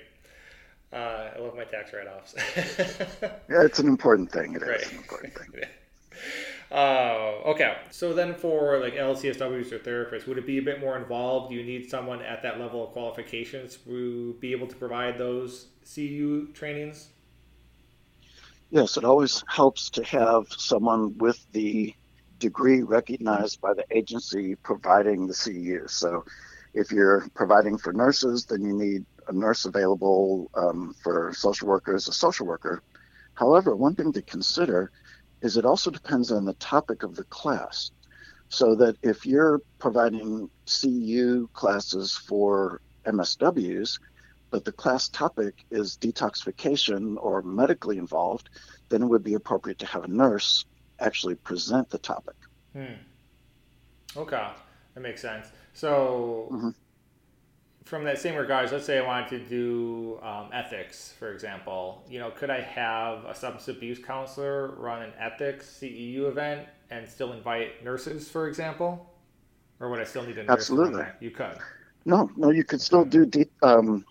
Uh, 0.93 1.31
I 1.35 1.39
love 1.39 1.55
my 1.55 1.65
tax 1.65 1.91
write 1.93 2.07
offs. 2.07 2.35
yeah, 3.49 3.63
it's 3.63 3.79
an 3.79 3.87
important 3.87 4.31
thing. 4.31 4.53
It 4.53 4.61
right. 4.61 4.79
is 4.79 4.91
an 4.91 4.97
important 4.97 5.33
thing. 5.33 5.51
Uh, 6.71 7.41
okay, 7.45 7.77
so 7.91 8.13
then 8.13 8.33
for 8.33 8.79
like 8.79 8.95
LCSWs 8.95 9.71
or 9.71 9.79
therapists, 9.79 10.27
would 10.27 10.37
it 10.37 10.47
be 10.47 10.57
a 10.57 10.61
bit 10.61 10.79
more 10.79 10.97
involved? 10.97 11.51
Do 11.51 11.55
you 11.55 11.63
need 11.63 11.89
someone 11.89 12.21
at 12.21 12.41
that 12.43 12.59
level 12.59 12.83
of 12.83 12.91
qualifications 12.91 13.77
to 13.85 14.33
be 14.39 14.51
able 14.51 14.67
to 14.67 14.75
provide 14.75 15.17
those 15.17 15.67
CEU 15.85 16.53
trainings? 16.53 17.09
Yes, 18.71 18.97
it 18.97 19.05
always 19.05 19.43
helps 19.47 19.89
to 19.91 20.03
have 20.03 20.47
someone 20.49 21.17
with 21.19 21.45
the 21.51 21.93
degree 22.39 22.81
recognized 22.81 23.61
by 23.61 23.73
the 23.73 23.85
agency 23.91 24.55
providing 24.55 25.27
the 25.27 25.33
CEU. 25.33 25.89
So 25.89 26.25
if 26.73 26.91
you're 26.91 27.27
providing 27.35 27.77
for 27.77 27.93
nurses, 27.93 28.45
then 28.45 28.63
you 28.63 28.73
need 28.73 29.05
a 29.27 29.33
nurse 29.33 29.65
available 29.65 30.49
um, 30.55 30.95
for 31.03 31.31
social 31.33 31.67
workers, 31.67 32.07
a 32.07 32.13
social 32.13 32.45
worker. 32.45 32.81
However, 33.35 33.75
one 33.75 33.95
thing 33.95 34.11
to 34.13 34.21
consider 34.21 34.91
is 35.41 35.57
it 35.57 35.65
also 35.65 35.91
depends 35.91 36.31
on 36.31 36.45
the 36.45 36.53
topic 36.53 37.03
of 37.03 37.15
the 37.15 37.23
class. 37.25 37.91
So 38.49 38.75
that 38.75 38.95
if 39.01 39.25
you're 39.25 39.61
providing 39.79 40.49
CEU 40.67 41.51
classes 41.53 42.13
for 42.15 42.81
MSWs, 43.05 43.99
but 44.51 44.63
the 44.63 44.71
class 44.71 45.09
topic 45.09 45.65
is 45.71 45.97
detoxification 45.97 47.15
or 47.17 47.41
medically 47.41 47.97
involved, 47.97 48.49
then 48.89 49.01
it 49.01 49.07
would 49.07 49.23
be 49.23 49.33
appropriate 49.33 49.79
to 49.79 49.85
have 49.87 50.03
a 50.03 50.07
nurse 50.07 50.65
actually 50.99 51.35
present 51.35 51.89
the 51.89 51.97
topic. 51.97 52.35
Hmm. 52.73 52.93
Okay, 54.15 54.47
that 54.93 55.01
makes 55.01 55.21
sense. 55.21 55.47
So, 55.73 56.49
mm-hmm 56.51 56.69
from 57.85 58.03
that 58.03 58.17
same 58.17 58.35
regards, 58.35 58.71
let's 58.71 58.85
say 58.85 58.97
I 58.97 59.05
wanted 59.05 59.29
to 59.29 59.39
do 59.39 60.19
um, 60.23 60.49
ethics, 60.51 61.13
for 61.17 61.31
example. 61.31 62.03
You 62.09 62.19
know, 62.19 62.31
could 62.31 62.49
I 62.49 62.59
have 62.59 63.23
a 63.25 63.35
substance 63.35 63.67
abuse 63.67 63.99
counselor 63.99 64.69
run 64.75 65.03
an 65.03 65.13
ethics 65.19 65.79
CEU 65.79 66.27
event 66.27 66.67
and 66.89 67.07
still 67.07 67.31
invite 67.31 67.83
nurses, 67.83 68.27
for 68.27 68.47
example? 68.47 69.13
Or 69.79 69.89
would 69.89 69.99
I 69.99 70.03
still 70.03 70.23
need 70.23 70.37
a 70.37 70.43
nurse? 70.43 70.49
Absolutely, 70.49 71.05
you 71.19 71.29
could. 71.29 71.57
No, 72.05 72.29
no, 72.35 72.49
you 72.49 72.63
could 72.63 72.81
still 72.81 73.05
do 73.05 73.25
deep. 73.25 73.51
Um, 73.61 74.03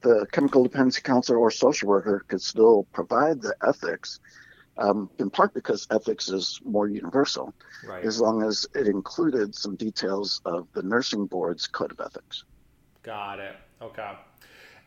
the 0.00 0.26
chemical 0.32 0.62
dependency 0.62 1.02
counselor 1.02 1.38
or 1.38 1.50
social 1.50 1.88
worker 1.88 2.24
could 2.28 2.40
still 2.40 2.86
provide 2.92 3.42
the 3.42 3.54
ethics, 3.66 4.20
um, 4.78 5.10
in 5.18 5.28
part 5.28 5.52
because 5.52 5.86
ethics 5.90 6.30
is 6.30 6.60
more 6.64 6.88
universal, 6.88 7.52
right. 7.86 8.04
as 8.04 8.20
long 8.20 8.42
as 8.42 8.66
it 8.74 8.86
included 8.86 9.54
some 9.54 9.76
details 9.76 10.40
of 10.46 10.68
the 10.72 10.82
nursing 10.82 11.26
board's 11.26 11.66
code 11.66 11.92
of 11.92 12.00
ethics. 12.00 12.44
Got 13.06 13.38
it. 13.38 13.54
Okay. 13.80 14.12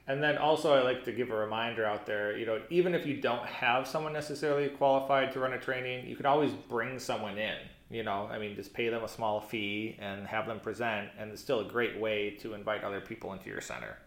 And 0.07 0.21
then 0.21 0.37
also, 0.37 0.73
I 0.73 0.81
like 0.81 1.05
to 1.05 1.11
give 1.11 1.29
a 1.29 1.35
reminder 1.35 1.85
out 1.85 2.05
there. 2.05 2.37
You 2.37 2.45
know, 2.45 2.61
even 2.69 2.93
if 2.93 3.05
you 3.05 3.21
don't 3.21 3.45
have 3.45 3.87
someone 3.87 4.11
necessarily 4.11 4.67
qualified 4.67 5.31
to 5.33 5.39
run 5.39 5.53
a 5.53 5.59
training, 5.59 6.07
you 6.07 6.15
can 6.15 6.25
always 6.25 6.51
bring 6.51 6.99
someone 6.99 7.37
in. 7.37 7.55
You 7.89 8.03
know, 8.03 8.27
I 8.29 8.37
mean, 8.37 8.55
just 8.55 8.73
pay 8.73 8.89
them 8.89 9.03
a 9.03 9.07
small 9.07 9.39
fee 9.39 9.95
and 9.99 10.27
have 10.27 10.47
them 10.47 10.59
present, 10.59 11.09
and 11.17 11.31
it's 11.31 11.41
still 11.41 11.61
a 11.61 11.65
great 11.65 11.99
way 11.99 12.31
to 12.41 12.53
invite 12.53 12.83
other 12.83 13.01
people 13.01 13.33
into 13.33 13.49
your 13.49 13.61
center. 13.61 13.97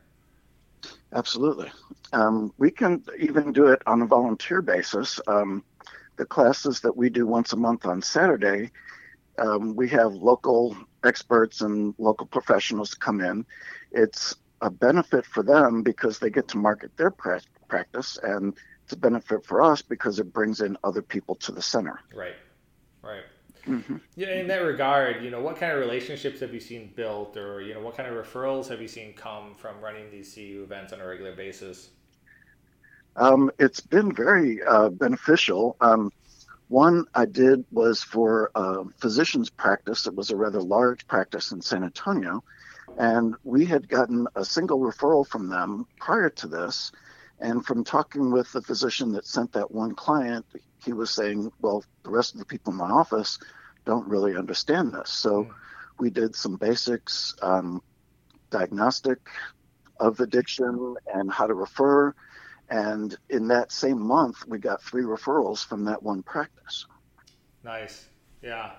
Absolutely. 1.12 1.70
Um, 2.12 2.52
we 2.58 2.70
can 2.70 3.02
even 3.18 3.52
do 3.52 3.68
it 3.68 3.80
on 3.86 4.02
a 4.02 4.06
volunteer 4.06 4.60
basis. 4.60 5.20
Um, 5.26 5.64
the 6.16 6.26
classes 6.26 6.80
that 6.80 6.96
we 6.96 7.08
do 7.08 7.26
once 7.26 7.52
a 7.52 7.56
month 7.56 7.86
on 7.86 8.02
Saturday, 8.02 8.70
um, 9.38 9.74
we 9.74 9.88
have 9.88 10.12
local 10.12 10.76
experts 11.04 11.60
and 11.60 11.94
local 11.98 12.26
professionals 12.26 12.94
come 12.94 13.20
in. 13.20 13.44
It's 13.90 14.34
a 14.60 14.70
benefit 14.70 15.26
for 15.26 15.42
them 15.42 15.82
because 15.82 16.18
they 16.18 16.30
get 16.30 16.48
to 16.48 16.58
market 16.58 16.96
their 16.96 17.10
pra- 17.10 17.40
practice, 17.68 18.18
and 18.22 18.56
it's 18.84 18.92
a 18.92 18.96
benefit 18.96 19.44
for 19.44 19.62
us 19.62 19.82
because 19.82 20.18
it 20.18 20.32
brings 20.32 20.60
in 20.60 20.76
other 20.84 21.02
people 21.02 21.34
to 21.36 21.52
the 21.52 21.62
center. 21.62 21.98
Right, 22.14 22.36
right. 23.02 23.24
Mm-hmm. 23.66 23.96
Yeah, 24.16 24.40
in 24.40 24.48
that 24.48 24.62
regard, 24.62 25.22
you 25.22 25.30
know, 25.30 25.40
what 25.40 25.56
kind 25.56 25.72
of 25.72 25.78
relationships 25.78 26.40
have 26.40 26.52
you 26.52 26.60
seen 26.60 26.92
built, 26.96 27.36
or 27.36 27.60
you 27.60 27.74
know, 27.74 27.80
what 27.80 27.96
kind 27.96 28.08
of 28.08 28.14
referrals 28.14 28.68
have 28.68 28.80
you 28.80 28.88
seen 28.88 29.12
come 29.14 29.54
from 29.56 29.80
running 29.80 30.10
these 30.10 30.34
CEU 30.34 30.64
events 30.64 30.92
on 30.92 31.00
a 31.00 31.06
regular 31.06 31.34
basis? 31.34 31.90
Um, 33.16 33.50
it's 33.58 33.80
been 33.80 34.12
very 34.14 34.62
uh, 34.62 34.88
beneficial. 34.88 35.76
Um, 35.80 36.10
one 36.72 37.04
I 37.14 37.26
did 37.26 37.66
was 37.70 38.02
for 38.02 38.50
a 38.54 38.84
physician's 38.96 39.50
practice. 39.50 40.06
It 40.06 40.14
was 40.14 40.30
a 40.30 40.36
rather 40.36 40.62
large 40.62 41.06
practice 41.06 41.52
in 41.52 41.60
San 41.60 41.84
Antonio, 41.84 42.42
and 42.98 43.34
we 43.44 43.66
had 43.66 43.88
gotten 43.88 44.26
a 44.34 44.44
single 44.44 44.80
referral 44.80 45.26
from 45.26 45.48
them 45.48 45.86
prior 46.00 46.30
to 46.30 46.46
this. 46.48 46.90
And 47.40 47.66
from 47.66 47.84
talking 47.84 48.30
with 48.30 48.50
the 48.52 48.62
physician 48.62 49.12
that 49.12 49.26
sent 49.26 49.52
that 49.52 49.70
one 49.70 49.94
client, 49.94 50.46
he 50.82 50.94
was 50.94 51.10
saying, 51.10 51.52
well, 51.60 51.84
the 52.04 52.10
rest 52.10 52.32
of 52.32 52.38
the 52.38 52.46
people 52.46 52.72
in 52.72 52.78
my 52.78 52.88
office 52.88 53.38
don't 53.84 54.08
really 54.08 54.34
understand 54.36 54.94
this. 54.94 55.10
So 55.10 55.44
mm. 55.44 55.50
we 55.98 56.08
did 56.08 56.34
some 56.34 56.56
basics, 56.56 57.34
um, 57.42 57.82
diagnostic 58.50 59.18
of 60.00 60.20
addiction 60.20 60.94
and 61.12 61.30
how 61.30 61.46
to 61.46 61.54
refer. 61.54 62.14
And 62.70 63.16
in 63.28 63.48
that 63.48 63.72
same 63.72 64.00
month, 64.00 64.46
we 64.46 64.58
got 64.58 64.82
three 64.82 65.02
referrals 65.02 65.64
from 65.66 65.84
that 65.84 66.02
one 66.02 66.22
practice. 66.22 66.86
Nice. 67.64 68.06
Yeah. 68.42 68.72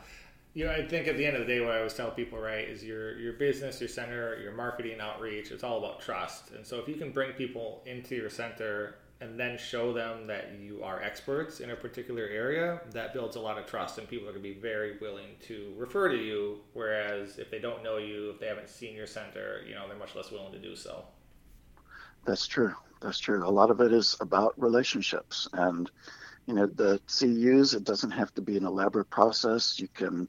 You 0.54 0.66
know, 0.66 0.72
I 0.72 0.86
think 0.86 1.08
at 1.08 1.18
the 1.18 1.26
end 1.26 1.36
of 1.36 1.48
the 1.48 1.48
day, 1.48 1.62
what 1.62 1.72
I 1.72 1.78
always 1.78 1.94
tell 1.94 2.12
people, 2.12 2.40
right, 2.40 2.68
is 2.68 2.84
your 2.84 3.18
your 3.18 3.34
business, 3.34 3.80
your 3.80 3.90
center, 3.90 4.40
your 4.40 4.52
marketing 4.52 5.00
outreach. 5.00 5.52
It's 5.52 5.64
all 5.64 5.80
about 5.80 6.00
trust. 6.00 6.52
And 6.52 6.66
so, 6.66 6.80
if 6.80 6.88
you 6.88 6.96
can 6.96 7.12
bring 7.12 7.34
people 7.34 7.82
into 7.88 8.16
your 8.16 8.30
center 8.30 8.98
and 9.20 9.40
then 9.40 9.58
show 9.58 9.94
them 9.94 10.28
that 10.28 10.52
you 10.60 10.84
are 10.84 11.02
experts 11.02 11.60
in 11.60 11.72
a 11.72 11.76
particular 11.76 12.26
area, 12.26 12.82
that 12.92 13.14
builds 13.14 13.36
a 13.36 13.40
lot 13.40 13.58
of 13.58 13.66
trust, 13.66 13.98
and 13.98 14.08
people 14.08 14.28
are 14.28 14.32
going 14.32 14.44
to 14.44 14.50
be 14.54 14.60
very 14.60 14.98
willing 15.00 15.30
to 15.48 15.74
refer 15.78 16.10
to 16.10 16.18
you. 16.18 16.60
Whereas 16.74 17.40
if 17.40 17.50
they 17.50 17.60
don't 17.60 17.84
know 17.84 17.98
you, 17.98 18.30
if 18.32 18.40
they 18.40 18.48
haven't 18.48 18.70
seen 18.70 18.96
your 18.96 19.08
center, 19.08 19.62
you 19.68 19.74
know, 19.74 19.88
they're 19.88 19.98
much 19.98 20.16
less 20.16 20.30
willing 20.30 20.52
to 20.52 20.60
do 20.60 20.76
so. 20.76 21.06
That's 22.26 22.46
true. 22.46 22.74
That's 23.04 23.20
true. 23.20 23.46
A 23.46 23.52
lot 23.52 23.70
of 23.70 23.82
it 23.82 23.92
is 23.92 24.16
about 24.22 24.54
relationships, 24.58 25.48
and 25.54 25.92
you 26.48 26.54
know, 26.54 26.66
the 26.68 27.00
CEUs. 27.08 27.76
It 27.76 27.84
doesn't 27.84 28.12
have 28.12 28.34
to 28.36 28.42
be 28.42 28.58
an 28.58 28.66
elaborate 28.66 29.10
process. 29.10 29.80
You 29.80 29.88
can, 29.94 30.28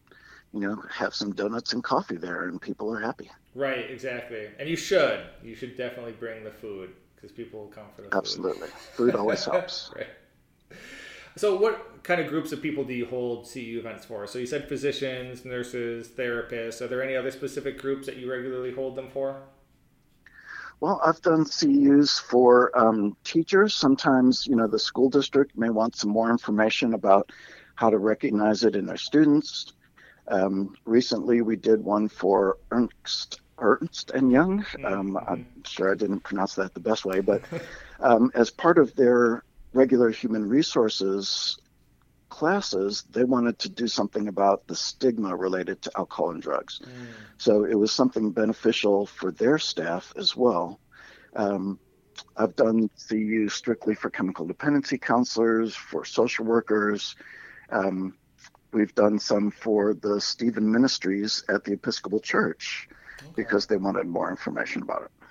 you 0.52 0.60
know, 0.60 0.82
have 0.90 1.14
some 1.14 1.32
donuts 1.32 1.72
and 1.72 1.82
coffee 1.82 2.16
there, 2.16 2.48
and 2.48 2.60
people 2.60 2.92
are 2.92 3.00
happy. 3.00 3.30
Right. 3.54 3.90
Exactly. 3.90 4.48
And 4.58 4.68
you 4.68 4.76
should. 4.76 5.20
You 5.42 5.54
should 5.54 5.76
definitely 5.76 6.12
bring 6.12 6.42
the 6.44 6.50
food 6.50 6.90
because 7.14 7.30
people 7.32 7.60
will 7.60 7.68
come 7.68 7.86
for 7.94 8.02
the 8.02 8.14
Absolutely. 8.16 8.68
food. 8.68 9.12
Food 9.12 9.14
always 9.14 9.44
helps. 9.50 9.90
right. 9.96 10.08
So, 11.36 11.56
what 11.56 12.02
kind 12.04 12.20
of 12.20 12.28
groups 12.28 12.52
of 12.52 12.62
people 12.62 12.84
do 12.84 12.92
you 12.94 13.06
hold 13.06 13.44
CEU 13.44 13.78
events 13.78 14.04
for? 14.04 14.26
So, 14.26 14.38
you 14.38 14.46
said 14.46 14.68
physicians, 14.68 15.44
nurses, 15.44 16.08
therapists. 16.08 16.80
Are 16.80 16.86
there 16.86 17.02
any 17.02 17.16
other 17.16 17.30
specific 17.30 17.78
groups 17.80 18.06
that 18.06 18.16
you 18.16 18.30
regularly 18.30 18.72
hold 18.72 18.94
them 18.96 19.10
for? 19.10 19.42
Well, 20.80 21.00
I've 21.04 21.20
done 21.22 21.44
CEUs 21.44 22.20
for 22.20 22.76
um, 22.78 23.16
teachers. 23.24 23.74
Sometimes, 23.74 24.46
you 24.46 24.56
know, 24.56 24.66
the 24.66 24.78
school 24.78 25.08
district 25.08 25.56
may 25.56 25.70
want 25.70 25.96
some 25.96 26.10
more 26.10 26.30
information 26.30 26.94
about 26.94 27.30
how 27.74 27.90
to 27.90 27.98
recognize 27.98 28.64
it 28.64 28.76
in 28.76 28.86
their 28.86 28.96
students. 28.96 29.72
Um, 30.28 30.74
recently, 30.84 31.40
we 31.40 31.56
did 31.56 31.82
one 31.82 32.08
for 32.08 32.58
Ernst 32.70 33.40
Ernst 33.58 34.10
and 34.10 34.32
Young. 34.32 34.62
Mm-hmm. 34.62 34.84
Um, 34.84 35.16
I'm 35.16 35.46
sure 35.64 35.92
I 35.92 35.94
didn't 35.94 36.20
pronounce 36.20 36.54
that 36.56 36.74
the 36.74 36.80
best 36.80 37.04
way, 37.04 37.20
but 37.20 37.42
um, 38.00 38.30
as 38.34 38.50
part 38.50 38.78
of 38.78 38.94
their 38.96 39.44
regular 39.72 40.10
human 40.10 40.48
resources 40.48 41.58
classes, 42.34 43.04
they 43.10 43.22
wanted 43.22 43.60
to 43.60 43.68
do 43.68 43.86
something 43.86 44.26
about 44.26 44.66
the 44.66 44.74
stigma 44.74 45.36
related 45.36 45.80
to 45.82 45.90
alcohol 45.96 46.30
and 46.30 46.42
drugs. 46.42 46.80
Mm. 46.82 47.06
So 47.38 47.64
it 47.64 47.76
was 47.76 47.92
something 47.92 48.32
beneficial 48.32 49.06
for 49.06 49.30
their 49.30 49.56
staff 49.56 50.12
as 50.16 50.36
well. 50.36 50.80
Um, 51.36 51.78
I've 52.36 52.56
done 52.56 52.90
CEU 52.98 53.48
strictly 53.50 53.94
for 53.94 54.10
chemical 54.10 54.46
dependency 54.46 54.98
counselors, 54.98 55.76
for 55.76 56.04
social 56.04 56.44
workers. 56.44 57.14
Um, 57.70 58.14
we've 58.72 58.94
done 58.96 59.20
some 59.20 59.52
for 59.52 59.94
the 59.94 60.20
Stephen 60.20 60.70
Ministries 60.72 61.44
at 61.48 61.62
the 61.62 61.74
Episcopal 61.74 62.18
Church 62.18 62.88
okay. 63.22 63.30
because 63.36 63.66
they 63.66 63.76
wanted 63.76 64.06
more 64.06 64.28
information 64.28 64.82
about 64.82 65.02
it. 65.02 65.23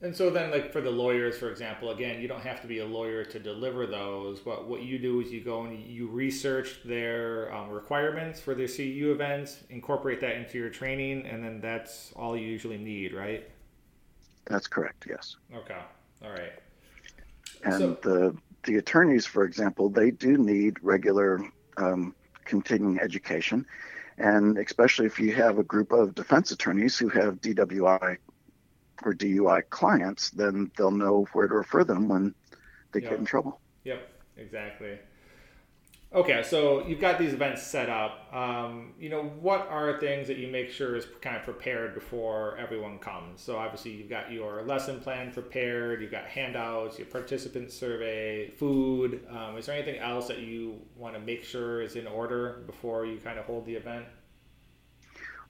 And 0.00 0.14
so 0.14 0.30
then, 0.30 0.52
like 0.52 0.72
for 0.72 0.80
the 0.80 0.90
lawyers, 0.90 1.36
for 1.38 1.50
example, 1.50 1.90
again, 1.90 2.20
you 2.20 2.28
don't 2.28 2.42
have 2.42 2.60
to 2.60 2.68
be 2.68 2.78
a 2.78 2.86
lawyer 2.86 3.24
to 3.24 3.38
deliver 3.40 3.84
those. 3.84 4.38
But 4.38 4.68
what 4.68 4.82
you 4.82 4.96
do 4.98 5.20
is 5.20 5.32
you 5.32 5.42
go 5.42 5.62
and 5.62 5.84
you 5.84 6.06
research 6.06 6.80
their 6.84 7.52
um, 7.52 7.70
requirements 7.70 8.38
for 8.40 8.54
their 8.54 8.68
CEU 8.68 9.10
events, 9.10 9.64
incorporate 9.70 10.20
that 10.20 10.36
into 10.36 10.56
your 10.56 10.70
training, 10.70 11.26
and 11.26 11.42
then 11.42 11.60
that's 11.60 12.12
all 12.14 12.36
you 12.36 12.46
usually 12.46 12.78
need, 12.78 13.12
right? 13.12 13.48
That's 14.44 14.68
correct. 14.68 15.06
Yes. 15.08 15.36
Okay. 15.52 15.80
All 16.24 16.30
right. 16.30 16.52
And 17.64 17.74
so, 17.74 17.98
the 18.02 18.36
the 18.64 18.76
attorneys, 18.76 19.26
for 19.26 19.42
example, 19.42 19.88
they 19.88 20.12
do 20.12 20.38
need 20.38 20.76
regular 20.80 21.40
um, 21.76 22.14
continuing 22.44 23.00
education, 23.00 23.66
and 24.16 24.58
especially 24.58 25.06
if 25.06 25.18
you 25.18 25.34
have 25.34 25.58
a 25.58 25.64
group 25.64 25.90
of 25.90 26.14
defense 26.14 26.52
attorneys 26.52 26.96
who 26.96 27.08
have 27.08 27.40
DWI 27.40 28.18
or 29.04 29.14
DUI 29.14 29.68
clients, 29.70 30.30
then 30.30 30.70
they'll 30.76 30.90
know 30.90 31.26
where 31.32 31.48
to 31.48 31.54
refer 31.54 31.84
them 31.84 32.08
when 32.08 32.34
they 32.92 33.00
yep. 33.00 33.10
get 33.10 33.18
in 33.18 33.24
trouble. 33.24 33.60
Yep, 33.84 34.08
exactly. 34.36 34.98
Okay, 36.10 36.42
so 36.42 36.86
you've 36.86 37.00
got 37.00 37.18
these 37.18 37.34
events 37.34 37.62
set 37.62 37.90
up. 37.90 38.34
Um, 38.34 38.94
you 38.98 39.10
know, 39.10 39.24
what 39.24 39.68
are 39.68 40.00
things 40.00 40.26
that 40.28 40.38
you 40.38 40.48
make 40.48 40.70
sure 40.70 40.96
is 40.96 41.06
kind 41.20 41.36
of 41.36 41.42
prepared 41.42 41.92
before 41.92 42.56
everyone 42.56 42.98
comes? 42.98 43.42
So 43.42 43.58
obviously 43.58 43.90
you've 43.90 44.08
got 44.08 44.32
your 44.32 44.62
lesson 44.62 45.00
plan 45.00 45.32
prepared, 45.32 46.00
you've 46.00 46.10
got 46.10 46.24
handouts, 46.24 46.98
your 46.98 47.08
participant 47.08 47.70
survey, 47.70 48.48
food. 48.48 49.26
Um, 49.28 49.58
is 49.58 49.66
there 49.66 49.74
anything 49.74 50.00
else 50.00 50.28
that 50.28 50.38
you 50.38 50.80
want 50.96 51.14
to 51.14 51.20
make 51.20 51.44
sure 51.44 51.82
is 51.82 51.94
in 51.94 52.06
order 52.06 52.62
before 52.66 53.04
you 53.04 53.18
kind 53.18 53.38
of 53.38 53.44
hold 53.44 53.66
the 53.66 53.74
event? 53.74 54.06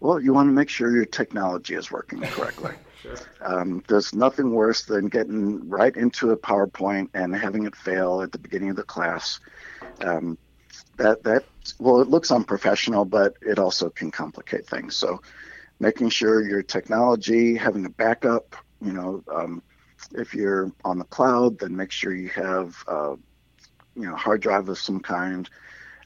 Well, 0.01 0.21
you 0.21 0.33
want 0.33 0.49
to 0.49 0.53
make 0.53 0.69
sure 0.69 0.91
your 0.95 1.05
technology 1.05 1.75
is 1.75 1.91
working 1.91 2.25
correctly. 2.25 2.77
sure. 3.03 3.17
Um, 3.41 3.83
there's 3.89 4.15
nothing 4.15 4.53
worse 4.53 4.85
than 4.85 5.09
getting 5.09 5.69
right 5.69 5.95
into 5.97 6.31
a 6.31 6.37
PowerPoint 6.37 7.09
and 7.15 7.35
having 7.35 7.67
it 7.67 7.75
fail 7.75 8.23
at 8.23 8.33
the 8.33 8.39
beginning 8.39 8.71
of 8.71 8.77
the 8.77 8.85
class. 8.85 9.41
Um, 10.05 10.39
that 10.97 11.23
that 11.25 11.45
well, 11.81 12.01
it 12.01 12.09
looks 12.09 12.31
unprofessional, 12.31 13.05
but 13.05 13.35
it 13.43 13.59
also 13.59 13.91
can 13.91 14.11
complicate 14.11 14.67
things. 14.67 14.97
So, 14.97 15.21
making 15.81 16.11
sure 16.11 16.47
your 16.47 16.63
technology, 16.63 17.57
having 17.57 17.85
a 17.87 17.91
backup. 17.91 18.55
You 18.81 18.93
know, 18.93 19.23
um, 19.33 19.63
if 20.13 20.35
you're 20.35 20.73
on 20.85 20.99
the 20.99 21.05
cloud, 21.05 21.59
then 21.59 21.77
make 21.77 21.91
sure 21.91 22.15
you 22.15 22.29
have 22.31 22.77
uh, 22.87 23.17
you 23.95 24.09
know 24.09 24.17
hard 24.17 24.43
drive 24.43 24.69
of 24.69 24.79
some 24.79 25.01
kind 25.01 25.49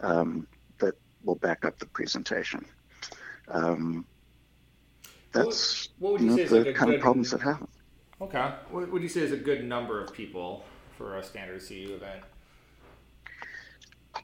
um, 0.00 0.46
that 0.78 0.94
will 1.24 1.37
back 1.37 1.64
up 1.64 1.78
the 1.78 1.87
presentation. 1.87 2.64
Um, 3.52 4.06
that's 5.32 5.88
what, 5.98 6.12
what 6.12 6.20
would 6.20 6.22
you, 6.22 6.36
know, 6.36 6.46
say 6.46 6.62
the 6.62 6.72
kind 6.72 6.90
good, 6.90 6.96
of 6.96 7.00
problems 7.00 7.30
that 7.30 7.40
happen. 7.40 7.68
Okay. 8.20 8.52
What 8.70 8.90
would 8.90 9.02
you 9.02 9.08
say 9.08 9.20
is 9.20 9.32
a 9.32 9.36
good 9.36 9.64
number 9.64 10.02
of 10.02 10.12
people 10.12 10.64
for 10.96 11.18
a 11.18 11.22
standard 11.22 11.60
CEU 11.60 11.94
event? 11.94 12.22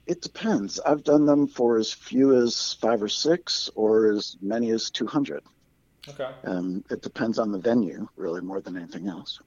It 0.07 0.21
depends. 0.23 0.79
I've 0.81 1.03
done 1.03 1.27
them 1.27 1.47
for 1.47 1.79
as 1.79 1.93
few 1.93 2.37
as 2.37 2.75
five 2.75 3.03
or 3.03 3.09
six, 3.09 3.71
or 3.75 4.11
as 4.13 4.37
many 4.41 4.71
as 4.71 4.91
200. 4.91 5.43
Okay. 6.09 6.31
Um, 6.45 6.85
it 6.91 7.03
depends 7.03 7.39
on 7.39 7.53
the 7.53 7.59
venue, 7.59 8.09
really, 8.17 8.41
more 8.41 8.61
than 8.61 8.77
anything 8.77 9.09
else. 9.09 9.41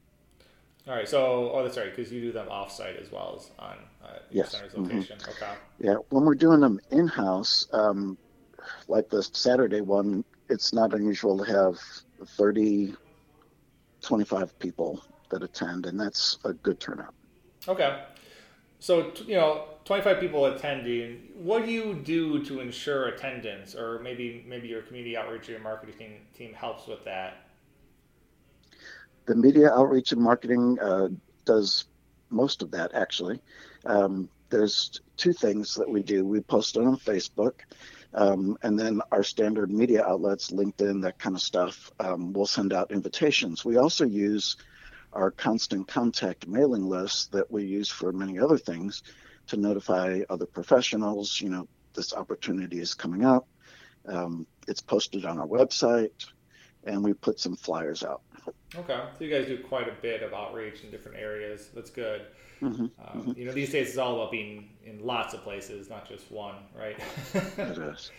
All 0.87 0.95
right. 0.95 1.07
So, 1.07 1.51
oh, 1.51 1.63
that's 1.63 1.77
right, 1.77 1.95
because 1.95 2.11
you 2.11 2.21
do 2.21 2.31
them 2.31 2.47
off-site 2.49 2.97
as 2.97 3.11
well 3.11 3.35
as 3.39 3.51
on 3.59 3.77
uh, 4.03 4.19
yes. 4.29 4.51
center's 4.51 4.73
mm-hmm. 4.73 4.83
location. 4.83 5.17
Mm-hmm. 5.17 5.43
Okay. 5.43 5.53
Yeah, 5.79 5.95
when 6.09 6.25
we're 6.25 6.35
doing 6.35 6.59
them 6.59 6.79
in-house, 6.91 7.67
um, 7.71 8.17
like 8.87 9.09
the 9.09 9.23
Saturday 9.23 9.81
one, 9.81 10.23
it's 10.49 10.73
not 10.73 10.93
unusual 10.93 11.37
to 11.37 11.51
have 11.51 11.77
30, 12.37 12.93
25 14.01 14.59
people 14.59 15.03
that 15.29 15.43
attend, 15.43 15.85
and 15.85 15.99
that's 15.99 16.37
a 16.43 16.53
good 16.53 16.79
turnout. 16.79 17.13
Okay. 17.67 18.03
So, 18.79 19.11
you 19.27 19.35
know, 19.35 19.65
25 19.85 20.19
people 20.19 20.45
attending, 20.45 21.29
what 21.35 21.65
do 21.65 21.71
you 21.71 21.93
do 21.93 22.43
to 22.45 22.59
ensure 22.59 23.07
attendance? 23.07 23.75
Or 23.75 23.99
maybe 23.99 24.43
maybe 24.47 24.67
your 24.67 24.81
community 24.81 25.15
outreach 25.15 25.49
or 25.49 25.53
your 25.53 25.61
marketing 25.61 26.21
team 26.35 26.53
helps 26.53 26.87
with 26.87 27.03
that? 27.05 27.45
The 29.27 29.35
media 29.35 29.71
outreach 29.71 30.11
and 30.11 30.21
marketing 30.21 30.79
uh, 30.79 31.09
does 31.45 31.85
most 32.31 32.61
of 32.61 32.71
that, 32.71 32.93
actually. 32.95 33.39
Um, 33.85 34.29
there's 34.49 35.01
two 35.17 35.33
things 35.33 35.75
that 35.75 35.89
we 35.89 36.01
do. 36.03 36.25
We 36.25 36.41
post 36.41 36.75
it 36.75 36.81
on 36.81 36.97
Facebook, 36.97 37.53
um, 38.13 38.57
and 38.63 38.77
then 38.77 39.01
our 39.11 39.23
standard 39.23 39.71
media 39.71 40.05
outlets, 40.05 40.51
LinkedIn, 40.51 41.01
that 41.03 41.19
kind 41.19 41.35
of 41.35 41.41
stuff, 41.41 41.91
um, 41.99 42.33
will 42.33 42.45
send 42.45 42.73
out 42.73 42.91
invitations. 42.91 43.63
We 43.63 43.77
also 43.77 44.05
use 44.05 44.57
our 45.13 45.31
constant 45.31 45.87
contact 45.87 46.47
mailing 46.47 46.87
list 46.87 47.31
that 47.31 47.51
we 47.51 47.63
use 47.63 47.89
for 47.89 48.11
many 48.11 48.39
other 48.39 48.57
things 48.57 49.03
to 49.47 49.57
notify 49.57 50.21
other 50.29 50.45
professionals, 50.45 51.41
you 51.41 51.49
know, 51.49 51.67
this 51.93 52.13
opportunity 52.13 52.79
is 52.79 52.93
coming 52.93 53.25
up. 53.25 53.47
Um, 54.07 54.47
it's 54.67 54.81
posted 54.81 55.25
on 55.25 55.39
our 55.39 55.47
website, 55.47 56.25
and 56.85 57.03
we 57.03 57.13
put 57.13 57.39
some 57.39 57.55
flyers 57.55 58.03
out. 58.03 58.21
Okay, 58.75 59.01
so 59.17 59.23
you 59.23 59.29
guys 59.29 59.47
do 59.47 59.57
quite 59.59 59.87
a 59.87 59.93
bit 60.01 60.23
of 60.23 60.33
outreach 60.33 60.83
in 60.83 60.91
different 60.91 61.17
areas. 61.17 61.69
That's 61.73 61.89
good. 61.89 62.21
Mm-hmm. 62.61 62.81
Um, 62.81 62.89
mm-hmm. 63.15 63.31
You 63.39 63.45
know, 63.45 63.51
these 63.51 63.71
days 63.71 63.89
it's 63.89 63.97
all 63.97 64.15
about 64.15 64.31
being 64.31 64.69
in 64.85 65.03
lots 65.05 65.33
of 65.33 65.41
places, 65.41 65.89
not 65.89 66.07
just 66.07 66.31
one, 66.31 66.55
right? 66.77 66.97
it 67.33 67.77
is. 67.77 68.11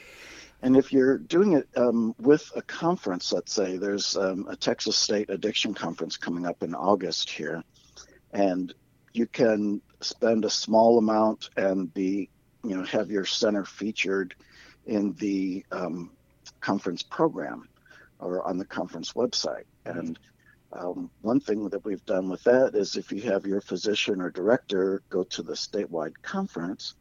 And 0.63 0.77
if 0.77 0.93
you're 0.93 1.19
doing 1.19 1.55
it 1.55 1.69
um, 1.77 2.15
with 2.19 2.51
a 2.55 2.63
conference, 2.63 3.33
let's 3.33 3.53
say 3.53 3.77
there's 3.77 4.17
um, 4.17 4.47
a 4.49 4.55
Texas 4.55 4.97
State 4.97 5.29
Addiction 5.29 5.75
Conference 5.75 6.17
coming 6.17 6.47
up 6.47 6.63
in 6.63 6.75
August 6.75 7.31
here, 7.31 7.65
and 8.33 8.73
you 9.13 9.27
can 9.27 9.81
spend 10.01 10.45
a 10.45 10.51
small 10.51 10.99
amount 10.99 11.51
and 11.57 11.93
be, 11.93 12.29
you 12.65 12.77
know, 12.77 12.85
have 12.85 13.11
your 13.11 13.25
center 13.25 13.65
featured 13.65 14.35
in 14.87 15.15
the 15.15 15.65
um, 15.73 16.11
conference 16.61 17.03
program 17.03 17.69
or 18.21 18.47
on 18.47 18.57
the 18.57 18.65
conference 18.65 19.13
website. 19.13 19.65
And 19.85 20.19
um, 20.73 21.11
one 21.21 21.41
thing 21.41 21.69
that 21.69 21.85
we've 21.85 22.05
done 22.07 22.29
with 22.29 22.43
that 22.45 22.75
is 22.75 22.97
if 22.97 23.13
you 23.13 23.23
have 23.23 23.47
your 23.47 23.61
physician 23.61 24.21
or 24.21 24.31
director 24.31 25.03
go 25.11 25.23
to 25.25 25.43
the 25.43 25.55
statewide 25.55 26.15
conference, 26.23 26.95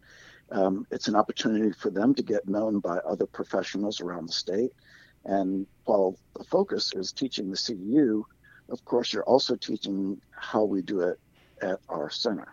um, 0.52 0.86
it's 0.92 1.08
an 1.08 1.16
opportunity 1.16 1.72
for 1.72 1.90
them 1.90 2.14
to 2.16 2.24
get 2.24 2.48
known 2.48 2.80
by 2.80 2.98
other 2.98 3.26
professionals 3.26 4.02
around 4.02 4.28
the 4.28 4.34
state. 4.34 4.72
And 5.24 5.66
while 5.86 6.18
the 6.36 6.44
focus 6.44 6.94
is 6.94 7.12
teaching 7.12 7.50
the 7.50 7.56
CEU, 7.56 8.24
of 8.70 8.84
course, 8.84 9.14
you're 9.14 9.24
also 9.24 9.56
teaching 9.56 10.20
how 10.32 10.64
we 10.64 10.82
do 10.82 11.02
it 11.02 11.20
at 11.62 11.80
our 11.90 12.10
center. 12.10 12.48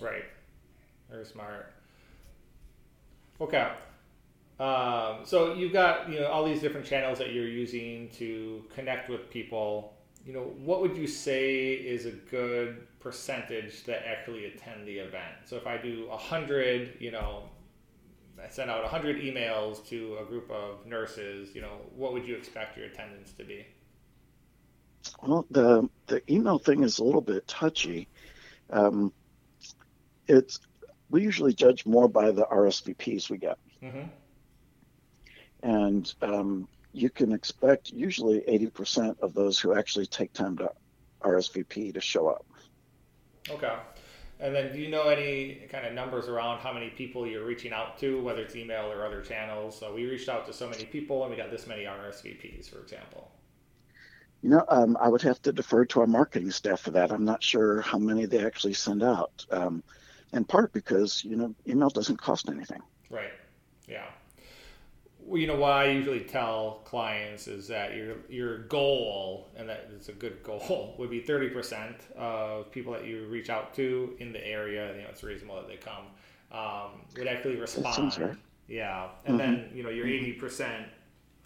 Right. 0.00 0.24
Very 1.10 1.24
smart. 1.24 1.72
Okay. 3.40 3.70
Um, 4.60 5.18
so 5.24 5.54
you've 5.54 5.72
got 5.72 6.10
you 6.10 6.20
know 6.20 6.26
all 6.26 6.44
these 6.44 6.60
different 6.60 6.84
channels 6.84 7.18
that 7.18 7.32
you're 7.32 7.48
using 7.48 8.08
to 8.18 8.64
connect 8.74 9.08
with 9.08 9.30
people. 9.30 9.94
You 10.26 10.32
know, 10.34 10.52
what 10.64 10.82
would 10.82 10.96
you 10.96 11.06
say 11.06 11.72
is 11.72 12.04
a 12.04 12.10
good 12.10 12.86
percentage 13.00 13.84
that 13.84 14.06
actually 14.06 14.46
attend 14.46 14.86
the 14.86 14.98
event? 14.98 15.46
So 15.46 15.56
if 15.56 15.66
I 15.66 15.78
do 15.78 16.08
a 16.10 16.16
hundred, 16.16 16.96
you 16.98 17.12
know, 17.12 17.44
I 18.44 18.48
send 18.48 18.70
out 18.70 18.84
a 18.84 18.88
hundred 18.88 19.22
emails 19.22 19.86
to 19.88 20.18
a 20.20 20.24
group 20.24 20.50
of 20.50 20.84
nurses. 20.86 21.54
You 21.54 21.62
know, 21.62 21.80
what 21.94 22.12
would 22.12 22.26
you 22.26 22.34
expect 22.34 22.76
your 22.76 22.86
attendance 22.86 23.32
to 23.32 23.44
be? 23.44 23.64
Well, 25.22 25.46
the 25.50 25.88
the 26.08 26.20
email 26.32 26.58
thing 26.58 26.82
is 26.82 26.98
a 26.98 27.04
little 27.04 27.20
bit 27.20 27.46
touchy. 27.46 28.08
Um, 28.70 29.12
it's 30.26 30.58
we 31.10 31.22
usually 31.22 31.54
judge 31.54 31.86
more 31.86 32.08
by 32.08 32.32
the 32.32 32.44
RSVPs 32.44 33.30
we 33.30 33.38
get. 33.38 33.58
Mm-hmm. 33.82 34.08
And 35.62 36.12
um, 36.22 36.68
you 36.92 37.10
can 37.10 37.32
expect 37.32 37.90
usually 37.90 38.40
80% 38.40 39.20
of 39.20 39.34
those 39.34 39.58
who 39.58 39.74
actually 39.74 40.06
take 40.06 40.32
time 40.32 40.56
to 40.58 40.70
RSVP 41.22 41.94
to 41.94 42.00
show 42.00 42.28
up. 42.28 42.46
Okay. 43.50 43.74
And 44.40 44.54
then 44.54 44.72
do 44.72 44.78
you 44.78 44.88
know 44.88 45.08
any 45.08 45.66
kind 45.70 45.84
of 45.84 45.92
numbers 45.94 46.28
around 46.28 46.60
how 46.60 46.72
many 46.72 46.90
people 46.90 47.26
you're 47.26 47.44
reaching 47.44 47.72
out 47.72 47.98
to, 47.98 48.22
whether 48.22 48.42
it's 48.42 48.54
email 48.54 48.90
or 48.90 49.04
other 49.04 49.20
channels? 49.20 49.78
So 49.78 49.94
we 49.94 50.06
reached 50.06 50.28
out 50.28 50.46
to 50.46 50.52
so 50.52 50.68
many 50.68 50.84
people 50.84 51.22
and 51.22 51.30
we 51.30 51.36
got 51.36 51.50
this 51.50 51.66
many 51.66 51.84
RSVPs, 51.84 52.70
for 52.70 52.80
example. 52.80 53.30
You 54.42 54.50
know, 54.50 54.64
um, 54.68 54.96
I 55.00 55.08
would 55.08 55.22
have 55.22 55.42
to 55.42 55.52
defer 55.52 55.84
to 55.86 56.00
our 56.00 56.06
marketing 56.06 56.52
staff 56.52 56.80
for 56.80 56.92
that. 56.92 57.10
I'm 57.10 57.24
not 57.24 57.42
sure 57.42 57.80
how 57.80 57.98
many 57.98 58.26
they 58.26 58.44
actually 58.44 58.74
send 58.74 59.02
out. 59.02 59.44
Um, 59.50 59.82
in 60.32 60.44
part 60.44 60.72
because, 60.72 61.24
you 61.24 61.34
know, 61.34 61.54
email 61.66 61.88
doesn't 61.88 62.18
cost 62.18 62.48
anything. 62.48 62.82
Right. 63.10 63.32
Yeah 63.88 64.04
you 65.32 65.46
know 65.46 65.56
what 65.56 65.72
I 65.72 65.90
usually 65.90 66.20
tell 66.20 66.80
clients 66.84 67.48
is 67.48 67.68
that 67.68 67.94
your 67.94 68.16
your 68.28 68.58
goal, 68.58 69.48
and 69.56 69.68
that 69.68 69.90
it's 69.94 70.08
a 70.08 70.12
good 70.12 70.42
goal, 70.42 70.94
would 70.98 71.10
be 71.10 71.20
thirty 71.20 71.48
percent 71.48 71.96
of 72.16 72.70
people 72.70 72.92
that 72.92 73.06
you 73.06 73.26
reach 73.26 73.50
out 73.50 73.74
to 73.74 74.14
in 74.18 74.32
the 74.32 74.46
area. 74.46 74.94
You 74.94 75.02
know, 75.02 75.08
it's 75.08 75.22
reasonable 75.22 75.56
that 75.56 75.68
they 75.68 75.76
come 75.76 76.06
um, 76.52 77.02
would 77.16 77.26
actually 77.26 77.56
respond. 77.56 78.18
Right. 78.18 78.36
Yeah, 78.68 79.08
and 79.24 79.38
mm-hmm. 79.38 79.52
then 79.52 79.70
you 79.74 79.82
know 79.82 79.90
your 79.90 80.06
eighty 80.06 80.32
percent 80.32 80.86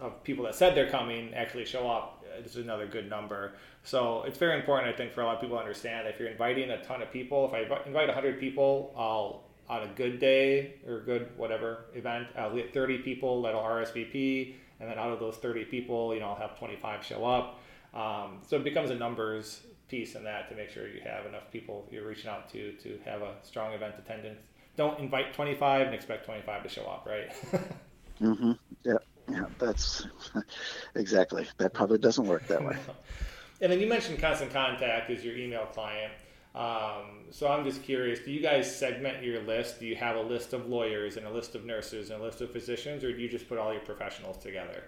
of 0.01 0.23
people 0.25 0.45
that 0.45 0.55
said 0.55 0.75
they're 0.75 0.91
coming 0.91 1.33
actually 1.35 1.65
show 1.65 1.89
up. 1.89 2.25
This 2.43 2.57
is 2.57 2.65
another 2.65 2.87
good 2.87 3.11
number. 3.11 3.55
So 3.85 4.23
it's 4.23 4.39
very 4.39 4.59
important, 4.59 4.93
I 4.93 4.97
think, 4.97 5.13
for 5.13 5.21
a 5.21 5.27
lot 5.27 5.37
of 5.37 5.41
people 5.41 5.57
to 5.57 5.61
understand. 5.61 6.09
If 6.09 6.19
you're 6.19 6.31
inviting 6.31 6.71
a 6.71 6.83
ton 6.85 7.03
of 7.03 7.11
people, 7.11 7.53
if 7.53 7.71
I 7.73 7.87
invite 7.87 8.11
hundred 8.11 8.41
people, 8.41 8.95
I'll 8.97 9.45
on 9.73 9.89
a 9.89 9.93
good 9.95 10.19
day 10.19 10.75
or 10.87 11.01
good 11.01 11.31
whatever 11.39 11.87
event, 11.95 12.29
I'll 12.37 12.55
get 12.55 12.75
30 12.75 12.99
people 12.99 13.41
that'll 13.41 13.63
RSVP, 13.63 14.55
and 14.81 14.91
then 14.91 14.99
out 14.99 15.13
of 15.13 15.19
those 15.19 15.37
30 15.37 15.65
people, 15.65 16.13
you 16.13 16.21
know, 16.21 16.27
I'll 16.29 16.35
have 16.37 16.59
25 16.59 17.03
show 17.03 17.25
up. 17.25 17.59
Um, 17.95 18.41
so 18.47 18.57
it 18.57 18.65
becomes 18.65 18.91
a 18.91 18.95
numbers 18.95 19.63
piece 19.89 20.15
in 20.15 20.25
that 20.25 20.49
to 20.51 20.55
make 20.55 20.71
sure 20.71 20.89
you 20.89 21.01
have 21.05 21.27
enough 21.27 21.51
people 21.53 21.87
you're 21.91 22.07
reaching 22.07 22.31
out 22.31 22.51
to 22.51 22.73
to 22.73 22.99
have 23.05 23.23
a 23.23 23.35
strong 23.43 23.73
event 23.73 23.95
attendance. 23.99 24.41
Don't 24.77 24.99
invite 24.99 25.35
25 25.35 25.87
and 25.87 25.95
expect 25.95 26.25
25 26.27 26.63
to 26.63 26.69
show 26.69 26.85
up, 26.85 27.07
right? 27.07 27.31
mm-hmm. 28.21 28.53
Yeah, 28.85 28.95
yeah, 29.31 29.45
that's 29.59 30.07
exactly. 30.95 31.47
That 31.59 31.73
probably 31.73 31.99
doesn't 31.99 32.27
work 32.27 32.47
that 32.49 32.63
way. 32.63 32.77
and 33.61 33.73
then 33.73 33.81
you 33.81 33.87
mentioned 33.87 34.19
constant 34.19 34.53
contact 34.53 35.11
is 35.11 35.25
your 35.25 35.37
email 35.37 35.67
client. 35.67 36.13
Um, 36.55 37.25
so 37.31 37.49
I'm 37.49 37.65
just 37.65 37.83
curious, 37.83 38.21
do 38.21 38.31
you 38.31 38.43
guys 38.43 38.75
segment 38.75 39.23
your 39.23 39.41
list? 39.43 39.81
Do 39.81 39.87
you 39.87 39.97
have 39.97 40.17
a 40.17 40.21
list 40.21 40.53
of 40.53 40.69
lawyers 40.69 41.17
and 41.17 41.27
a 41.27 41.31
list 41.31 41.55
of 41.55 41.65
nurses 41.65 42.11
and 42.11 42.21
a 42.21 42.25
list 42.25 42.43
of 42.43 42.51
physicians, 42.51 43.03
or 43.05 43.13
do 43.13 43.23
you 43.23 43.29
just 43.29 43.49
put 43.49 43.59
all 43.59 43.73
your 43.73 43.83
professionals 43.83 44.37
together? 44.37 44.85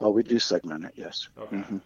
Oh, 0.00 0.10
we 0.10 0.22
do 0.22 0.38
segment 0.38 0.84
it, 0.86 0.92
yes. 0.96 1.28
Okay. 1.38 1.56
Mm-hmm. 1.56 1.78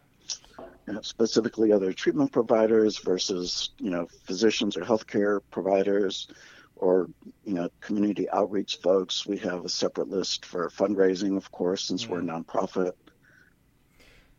Yeah, 0.89 0.99
specifically 1.03 1.73
other 1.73 1.93
treatment 1.93 2.31
providers 2.31 2.99
versus, 2.99 3.71
you 3.79 3.91
know, 3.91 4.07
physicians 4.25 4.77
or 4.77 4.83
healthcare 4.83 5.41
providers 5.51 6.29
or, 6.77 7.09
you 7.45 7.55
know, 7.55 7.69
community 7.81 8.31
outreach 8.31 8.77
folks. 8.77 9.27
We 9.27 9.39
have 9.39 9.65
a 9.65 9.69
separate 9.69 10.09
list 10.09 10.45
for 10.45 10.69
fundraising, 10.71 11.37
of 11.37 11.51
course, 11.51 11.85
since 11.85 12.05
mm-hmm. 12.05 12.13
we're 12.13 12.21
a 12.21 12.23
mm-hmm. 12.23 12.43
nonprofit. 12.43 12.93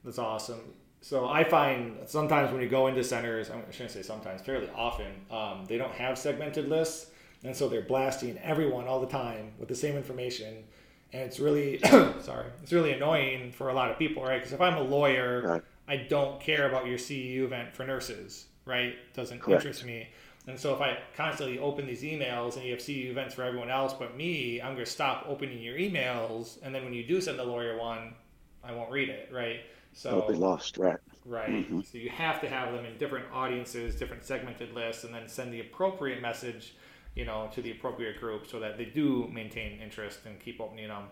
That's 0.05 0.17
awesome 0.19 0.61
so 1.03 1.27
I 1.27 1.43
find 1.43 1.97
sometimes 2.05 2.53
when 2.53 2.61
you 2.61 2.69
go 2.69 2.87
into 2.87 3.03
centers, 3.03 3.49
I 3.49 3.59
shouldn't 3.71 3.91
say 3.91 4.01
sometimes, 4.01 4.41
fairly 4.41 4.69
often, 4.73 5.11
um, 5.29 5.65
they 5.67 5.77
don't 5.77 5.91
have 5.91 6.17
segmented 6.17 6.69
lists, 6.69 7.11
and 7.43 7.53
so 7.53 7.67
they're 7.67 7.81
blasting 7.81 8.37
everyone 8.37 8.87
all 8.87 9.01
the 9.01 9.07
time 9.07 9.51
with 9.59 9.67
the 9.67 9.75
same 9.75 9.97
information, 9.97 10.63
and 11.11 11.23
it's 11.23 11.41
really, 11.41 11.79
sorry, 12.21 12.45
it's 12.61 12.71
really 12.71 12.93
annoying 12.93 13.51
for 13.51 13.67
a 13.67 13.73
lot 13.73 13.91
of 13.91 13.99
people, 13.99 14.23
right? 14.23 14.37
Because 14.37 14.53
if 14.53 14.61
I'm 14.61 14.77
a 14.77 14.81
lawyer, 14.81 15.41
right. 15.41 15.61
I 15.89 15.97
don't 15.97 16.39
care 16.39 16.69
about 16.69 16.87
your 16.87 16.97
CEU 16.97 17.43
event 17.43 17.75
for 17.75 17.85
nurses, 17.85 18.45
right? 18.65 18.95
Doesn't 19.13 19.41
Correct. 19.41 19.65
interest 19.65 19.85
me. 19.85 20.07
And 20.47 20.57
so 20.57 20.73
if 20.73 20.79
I 20.79 20.99
constantly 21.17 21.59
open 21.59 21.85
these 21.85 22.03
emails 22.03 22.55
and 22.55 22.63
you 22.63 22.71
have 22.71 22.79
CEU 22.79 23.09
events 23.09 23.35
for 23.35 23.43
everyone 23.43 23.69
else 23.69 23.93
but 23.93 24.15
me, 24.15 24.61
I'm 24.61 24.73
going 24.73 24.85
to 24.85 24.91
stop 24.91 25.25
opening 25.27 25.61
your 25.61 25.77
emails. 25.77 26.61
And 26.63 26.73
then 26.73 26.85
when 26.85 26.93
you 26.93 27.05
do 27.05 27.19
send 27.19 27.39
the 27.39 27.43
lawyer 27.43 27.77
one, 27.77 28.13
I 28.63 28.73
won't 28.73 28.91
read 28.91 29.09
it, 29.09 29.29
right? 29.31 29.61
So 29.93 30.11
they'll 30.11 30.29
be 30.29 30.35
lost, 30.35 30.77
right? 30.77 30.97
Right. 31.25 31.49
Mm-hmm. 31.49 31.81
So 31.81 31.97
you 31.97 32.09
have 32.09 32.41
to 32.41 32.49
have 32.49 32.73
them 32.73 32.85
in 32.85 32.97
different 32.97 33.25
audiences, 33.31 33.95
different 33.95 34.25
segmented 34.25 34.73
lists, 34.73 35.03
and 35.03 35.13
then 35.13 35.27
send 35.27 35.53
the 35.53 35.61
appropriate 35.61 36.21
message, 36.21 36.75
you 37.15 37.25
know, 37.25 37.49
to 37.53 37.61
the 37.61 37.71
appropriate 37.71 38.19
group 38.19 38.47
so 38.47 38.59
that 38.59 38.77
they 38.77 38.85
do 38.85 39.29
maintain 39.31 39.79
interest 39.81 40.19
and 40.25 40.39
keep 40.39 40.59
opening 40.59 40.89
them. 40.89 41.05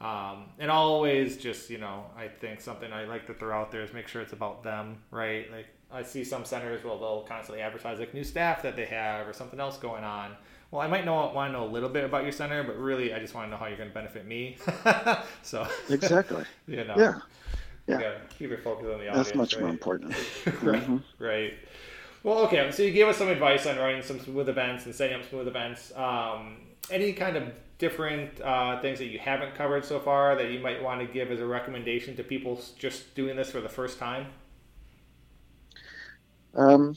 Um, 0.00 0.50
and 0.58 0.70
always 0.70 1.36
just, 1.38 1.70
you 1.70 1.78
know, 1.78 2.04
I 2.16 2.28
think 2.28 2.60
something 2.60 2.92
I 2.92 3.04
like 3.04 3.26
to 3.28 3.34
throw 3.34 3.58
out 3.58 3.72
there 3.72 3.82
is 3.82 3.92
make 3.94 4.08
sure 4.08 4.20
it's 4.20 4.34
about 4.34 4.62
them, 4.62 4.98
right? 5.10 5.50
Like 5.50 5.66
I 5.90 6.02
see 6.02 6.24
some 6.24 6.44
centers 6.44 6.84
well 6.84 6.98
they'll 6.98 7.22
constantly 7.22 7.62
advertise 7.62 7.98
like 7.98 8.12
new 8.12 8.24
staff 8.24 8.62
that 8.62 8.76
they 8.76 8.86
have 8.86 9.26
or 9.26 9.32
something 9.32 9.60
else 9.60 9.78
going 9.78 10.04
on. 10.04 10.36
Well, 10.70 10.82
I 10.82 10.88
might 10.88 11.04
know 11.04 11.14
want 11.32 11.52
to 11.52 11.58
know 11.58 11.64
a 11.64 11.70
little 11.70 11.88
bit 11.88 12.04
about 12.04 12.24
your 12.24 12.32
center, 12.32 12.62
but 12.64 12.76
really 12.76 13.14
I 13.14 13.20
just 13.20 13.34
want 13.34 13.46
to 13.46 13.50
know 13.50 13.56
how 13.56 13.66
you're 13.66 13.76
going 13.76 13.88
to 13.88 13.94
benefit 13.94 14.26
me. 14.26 14.58
so 15.42 15.66
exactly, 15.88 16.44
you 16.66 16.84
know, 16.84 16.94
yeah, 16.98 17.20
yeah, 17.86 18.14
keep 18.38 18.50
your 18.50 18.58
focus 18.58 18.86
on 18.86 18.98
the 18.98 19.08
audience. 19.08 19.16
That's 19.16 19.34
much 19.34 19.54
right? 19.54 19.62
more 19.62 19.70
important. 19.70 20.12
right, 20.62 20.82
mm-hmm. 20.82 21.24
right. 21.24 21.54
Well, 22.22 22.38
okay. 22.40 22.70
So 22.72 22.82
you 22.82 22.92
gave 22.92 23.06
us 23.06 23.16
some 23.16 23.28
advice 23.28 23.66
on 23.66 23.76
running 23.76 24.02
some 24.02 24.18
smooth 24.18 24.48
events 24.48 24.86
and 24.86 24.94
setting 24.94 25.20
up 25.20 25.28
smooth 25.28 25.46
events. 25.46 25.92
Um, 25.94 26.56
any 26.90 27.12
kind 27.12 27.36
of 27.36 27.52
different 27.78 28.40
uh, 28.40 28.80
things 28.80 28.98
that 28.98 29.06
you 29.06 29.18
haven't 29.18 29.54
covered 29.54 29.84
so 29.84 30.00
far 30.00 30.34
that 30.34 30.50
you 30.50 30.58
might 30.58 30.82
want 30.82 31.00
to 31.00 31.06
give 31.06 31.30
as 31.30 31.40
a 31.40 31.46
recommendation 31.46 32.16
to 32.16 32.24
people 32.24 32.60
just 32.78 33.14
doing 33.14 33.36
this 33.36 33.50
for 33.50 33.60
the 33.60 33.68
first 33.68 33.98
time? 33.98 34.26
Um, 36.54 36.96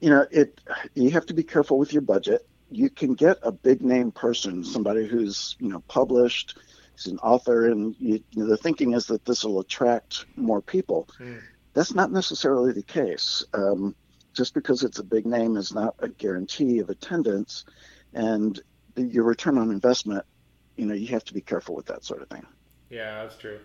you 0.00 0.10
know, 0.10 0.26
it. 0.30 0.60
You 0.94 1.10
have 1.10 1.26
to 1.26 1.34
be 1.34 1.42
careful 1.42 1.78
with 1.78 1.92
your 1.92 2.02
budget. 2.02 2.46
You 2.70 2.88
can 2.88 3.14
get 3.14 3.38
a 3.42 3.52
big 3.52 3.82
name 3.82 4.10
person, 4.10 4.64
somebody 4.64 5.06
who's 5.06 5.56
you 5.58 5.68
know 5.68 5.80
published, 5.88 6.56
is 6.96 7.06
an 7.06 7.18
author, 7.18 7.70
and 7.70 7.94
you, 7.98 8.22
you 8.30 8.42
know, 8.42 8.46
the 8.46 8.56
thinking 8.56 8.94
is 8.94 9.06
that 9.06 9.24
this 9.24 9.44
will 9.44 9.60
attract 9.60 10.26
more 10.36 10.60
people. 10.60 11.08
Mm. 11.18 11.40
That's 11.74 11.94
not 11.94 12.12
necessarily 12.12 12.72
the 12.72 12.82
case. 12.82 13.44
Um, 13.54 13.94
just 14.34 14.54
because 14.54 14.82
it's 14.82 14.98
a 14.98 15.04
big 15.04 15.26
name 15.26 15.56
is 15.56 15.74
not 15.74 15.94
a 15.98 16.08
guarantee 16.08 16.78
of 16.78 16.90
attendance, 16.90 17.64
and 18.14 18.60
your 18.96 19.24
return 19.24 19.58
on 19.58 19.70
investment. 19.70 20.24
You 20.76 20.86
know, 20.86 20.94
you 20.94 21.08
have 21.08 21.24
to 21.24 21.34
be 21.34 21.42
careful 21.42 21.74
with 21.74 21.86
that 21.86 22.04
sort 22.04 22.22
of 22.22 22.28
thing. 22.28 22.46
Yeah, 22.88 23.22
that's 23.22 23.36
true. 23.36 23.58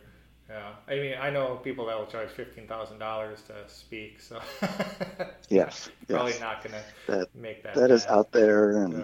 Yeah, 0.49 0.71
I 0.87 0.95
mean, 0.95 1.15
I 1.19 1.29
know 1.29 1.55
people 1.57 1.85
that 1.87 1.97
will 1.97 2.05
charge 2.05 2.29
fifteen 2.29 2.67
thousand 2.67 2.99
dollars 2.99 3.41
to 3.43 3.53
speak, 3.67 4.21
so 4.21 4.39
yes, 5.49 5.89
probably 6.07 6.31
yes. 6.31 6.39
not 6.39 6.63
going 6.63 6.75
to 7.07 7.27
make 7.35 7.63
that. 7.63 7.75
That 7.75 7.89
bad. 7.89 7.91
is 7.91 8.05
out 8.05 8.31
there 8.31 8.83
and 8.83 9.03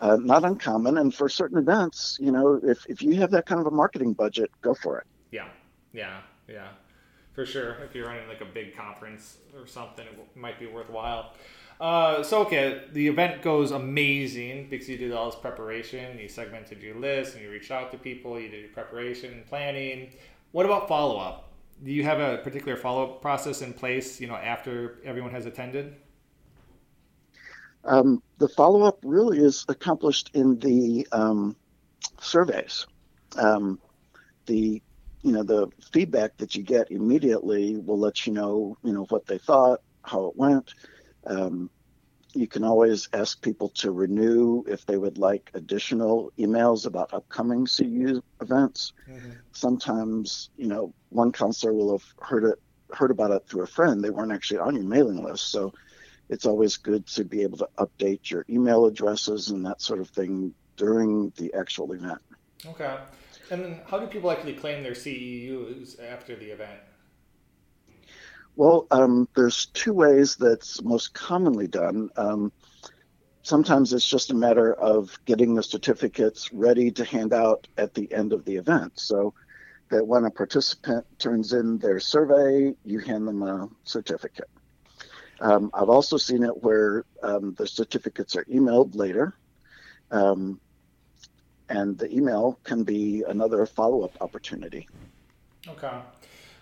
uh, 0.00 0.16
not 0.16 0.44
uncommon. 0.44 0.98
And 0.98 1.14
for 1.14 1.28
certain 1.28 1.58
events, 1.58 2.18
you 2.20 2.32
know, 2.32 2.60
if 2.62 2.84
if 2.88 3.02
you 3.02 3.14
have 3.16 3.30
that 3.32 3.46
kind 3.46 3.60
of 3.60 3.66
a 3.66 3.70
marketing 3.70 4.12
budget, 4.12 4.50
go 4.62 4.74
for 4.74 4.98
it. 4.98 5.06
Yeah, 5.30 5.48
yeah, 5.92 6.20
yeah, 6.48 6.68
for 7.32 7.46
sure. 7.46 7.76
If 7.84 7.94
you're 7.94 8.06
running 8.06 8.28
like 8.28 8.40
a 8.40 8.46
big 8.46 8.76
conference 8.76 9.38
or 9.58 9.66
something, 9.66 10.06
it 10.06 10.36
might 10.36 10.58
be 10.58 10.66
worthwhile. 10.66 11.34
Uh, 11.80 12.22
so 12.22 12.42
okay, 12.42 12.82
the 12.92 13.08
event 13.08 13.42
goes 13.42 13.72
amazing 13.72 14.68
because 14.70 14.88
you 14.88 14.96
did 14.96 15.12
all 15.12 15.30
this 15.30 15.40
preparation. 15.40 16.18
You 16.18 16.28
segmented 16.28 16.82
your 16.82 16.96
list 16.96 17.34
and 17.34 17.42
you 17.42 17.50
reached 17.50 17.70
out 17.70 17.90
to 17.92 17.98
people. 17.98 18.38
You 18.38 18.48
did 18.48 18.60
your 18.60 18.70
preparation 18.70 19.32
and 19.32 19.46
planning. 19.46 20.12
What 20.52 20.66
about 20.66 20.88
follow 20.88 21.18
up? 21.18 21.50
Do 21.82 21.90
you 21.90 22.04
have 22.04 22.20
a 22.20 22.38
particular 22.38 22.76
follow 22.76 23.04
up 23.04 23.20
process 23.20 23.60
in 23.60 23.72
place? 23.72 24.20
You 24.20 24.28
know, 24.28 24.36
after 24.36 25.00
everyone 25.04 25.32
has 25.32 25.46
attended. 25.46 25.96
Um, 27.84 28.22
the 28.38 28.48
follow 28.48 28.82
up 28.82 28.98
really 29.04 29.38
is 29.38 29.64
accomplished 29.68 30.30
in 30.34 30.58
the 30.58 31.06
um, 31.12 31.56
surveys. 32.20 32.86
Um, 33.36 33.78
the 34.46 34.82
you 35.22 35.32
know 35.32 35.42
the 35.42 35.68
feedback 35.92 36.36
that 36.38 36.54
you 36.54 36.62
get 36.62 36.90
immediately 36.90 37.76
will 37.78 37.98
let 37.98 38.26
you 38.26 38.32
know 38.32 38.76
you 38.82 38.92
know 38.92 39.04
what 39.04 39.26
they 39.26 39.38
thought, 39.38 39.80
how 40.02 40.26
it 40.26 40.36
went. 40.36 40.74
Um, 41.26 41.70
you 42.34 42.46
can 42.48 42.64
always 42.64 43.08
ask 43.12 43.40
people 43.40 43.68
to 43.68 43.92
renew 43.92 44.64
if 44.66 44.84
they 44.86 44.96
would 44.96 45.18
like 45.18 45.50
additional 45.54 46.32
emails 46.38 46.84
about 46.84 47.14
upcoming 47.14 47.64
CEU 47.64 48.20
events. 48.40 48.92
Mm-hmm. 49.08 49.30
Sometimes, 49.52 50.50
you 50.56 50.66
know, 50.66 50.92
one 51.10 51.30
counselor 51.30 51.72
will 51.72 51.92
have 51.92 52.04
heard 52.20 52.44
it 52.44 52.60
heard 52.92 53.10
about 53.10 53.30
it 53.30 53.46
through 53.46 53.62
a 53.62 53.66
friend. 53.66 54.02
They 54.02 54.10
weren't 54.10 54.32
actually 54.32 54.58
on 54.58 54.74
your 54.74 54.84
mailing 54.84 55.22
list, 55.22 55.50
so 55.50 55.72
it's 56.28 56.46
always 56.46 56.76
good 56.76 57.06
to 57.06 57.24
be 57.24 57.42
able 57.42 57.58
to 57.58 57.68
update 57.78 58.30
your 58.30 58.44
email 58.48 58.86
addresses 58.86 59.50
and 59.50 59.64
that 59.66 59.80
sort 59.80 60.00
of 60.00 60.08
thing 60.08 60.54
during 60.76 61.32
the 61.36 61.52
actual 61.54 61.92
event. 61.92 62.20
Okay. 62.66 62.96
And 63.50 63.62
then 63.62 63.80
how 63.86 63.98
do 63.98 64.06
people 64.06 64.30
actually 64.30 64.54
claim 64.54 64.82
their 64.82 64.92
CEUs 64.92 66.02
after 66.02 66.34
the 66.34 66.46
event? 66.46 66.80
Well, 68.56 68.86
um, 68.90 69.28
there's 69.34 69.66
two 69.66 69.92
ways 69.92 70.36
that's 70.36 70.82
most 70.82 71.12
commonly 71.12 71.66
done. 71.66 72.10
Um, 72.16 72.52
sometimes 73.42 73.92
it's 73.92 74.08
just 74.08 74.30
a 74.30 74.34
matter 74.34 74.72
of 74.74 75.18
getting 75.24 75.54
the 75.54 75.62
certificates 75.62 76.52
ready 76.52 76.90
to 76.92 77.04
hand 77.04 77.32
out 77.32 77.66
at 77.76 77.94
the 77.94 78.10
end 78.12 78.32
of 78.32 78.44
the 78.44 78.56
event. 78.56 78.92
So 78.98 79.34
that 79.90 80.06
when 80.06 80.24
a 80.24 80.30
participant 80.30 81.06
turns 81.18 81.52
in 81.52 81.78
their 81.78 82.00
survey, 82.00 82.74
you 82.84 82.98
hand 83.00 83.28
them 83.28 83.42
a 83.42 83.68
certificate. 83.84 84.48
Um, 85.44 85.70
I've 85.74 85.90
also 85.90 86.16
seen 86.16 86.42
it 86.42 86.62
where 86.62 87.04
um, 87.22 87.54
the 87.58 87.66
certificates 87.66 88.34
are 88.34 88.44
emailed 88.44 88.96
later. 88.96 89.36
Um, 90.10 90.58
and 91.68 91.98
the 91.98 92.10
email 92.10 92.58
can 92.64 92.82
be 92.82 93.24
another 93.28 93.66
follow 93.66 94.02
up 94.02 94.16
opportunity. 94.22 94.88
Okay. 95.68 95.98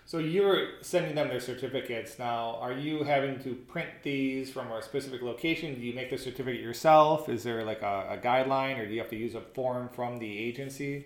So 0.05 0.17
you're 0.17 0.81
sending 0.81 1.15
them 1.15 1.29
their 1.29 1.39
certificates 1.39 2.19
now. 2.19 2.57
Are 2.59 2.73
you 2.73 3.03
having 3.03 3.39
to 3.43 3.55
print 3.55 3.89
these 4.03 4.51
from 4.51 4.69
a 4.69 4.81
specific 4.83 5.21
location? 5.21 5.75
Do 5.75 5.81
you 5.81 5.93
make 5.93 6.09
the 6.09 6.17
certificate 6.17 6.61
yourself? 6.61 7.29
Is 7.29 7.43
there 7.43 7.63
like 7.63 7.81
a, 7.81 8.07
a 8.09 8.17
guideline, 8.17 8.79
or 8.79 8.85
do 8.85 8.93
you 8.93 8.99
have 8.99 9.09
to 9.11 9.15
use 9.15 9.33
a 9.33 9.41
form 9.41 9.89
from 9.89 10.19
the 10.19 10.37
agency? 10.37 11.05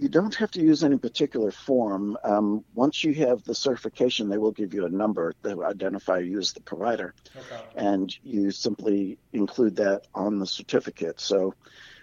You 0.00 0.08
don't 0.08 0.34
have 0.36 0.50
to 0.52 0.62
use 0.62 0.82
any 0.82 0.96
particular 0.96 1.50
form. 1.50 2.16
Um, 2.24 2.64
once 2.74 3.04
you 3.04 3.12
have 3.26 3.44
the 3.44 3.54
certification, 3.54 4.30
they 4.30 4.38
will 4.38 4.50
give 4.50 4.72
you 4.72 4.86
a 4.86 4.88
number 4.88 5.34
that 5.42 5.58
will 5.58 5.66
identify 5.66 6.20
you 6.20 6.38
as 6.38 6.54
the 6.54 6.62
provider, 6.62 7.14
okay. 7.36 7.62
and 7.76 8.10
you 8.24 8.50
simply 8.50 9.18
include 9.34 9.76
that 9.76 10.06
on 10.14 10.38
the 10.38 10.46
certificate. 10.46 11.20
So, 11.20 11.54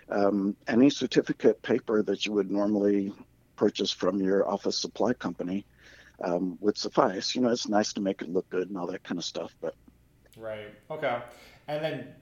um, 0.09 0.55
any 0.67 0.91
certificate 0.91 1.63
paper 1.63 2.03
that 2.03 2.27
you 2.27 2.33
would 2.33 2.51
normally 2.51 3.13
purchase 3.55 3.91
from 3.91 4.21
your 4.21 4.47
office 4.47 4.77
supply 4.77 5.13
company 5.13 5.65
um, 6.23 6.55
would 6.61 6.77
suffice. 6.77 7.33
You 7.33 7.41
know, 7.41 7.49
it's 7.49 7.67
nice 7.67 7.93
to 7.93 8.01
make 8.01 8.21
it 8.21 8.29
look 8.29 8.47
good 8.51 8.69
and 8.69 8.77
all 8.77 8.85
that 8.87 9.03
kind 9.03 9.17
of 9.17 9.25
stuff, 9.25 9.55
but 9.59 9.73
right, 10.37 10.69
okay, 10.91 11.23
and 11.67 11.83
then 11.83 12.13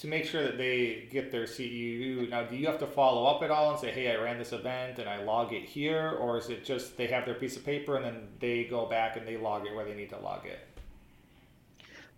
to 0.00 0.06
make 0.06 0.24
sure 0.24 0.42
that 0.42 0.56
they 0.56 1.06
get 1.10 1.30
their 1.30 1.44
CEU. 1.44 2.28
Now, 2.30 2.44
do 2.44 2.56
you 2.56 2.66
have 2.66 2.78
to 2.78 2.86
follow 2.86 3.26
up 3.26 3.42
at 3.42 3.50
all 3.50 3.70
and 3.70 3.78
say, 3.78 3.90
"Hey, 3.90 4.10
I 4.10 4.16
ran 4.16 4.38
this 4.38 4.52
event 4.52 4.98
and 4.98 5.08
I 5.08 5.22
log 5.22 5.52
it 5.52 5.64
here," 5.64 6.10
or 6.12 6.38
is 6.38 6.48
it 6.48 6.64
just 6.64 6.96
they 6.96 7.06
have 7.08 7.26
their 7.26 7.34
piece 7.34 7.56
of 7.56 7.64
paper 7.64 7.96
and 7.96 8.04
then 8.04 8.28
they 8.40 8.64
go 8.64 8.86
back 8.86 9.16
and 9.16 9.28
they 9.28 9.36
log 9.36 9.66
it 9.66 9.74
where 9.74 9.84
they 9.84 9.94
need 9.94 10.08
to 10.10 10.18
log 10.18 10.46
it? 10.46 10.58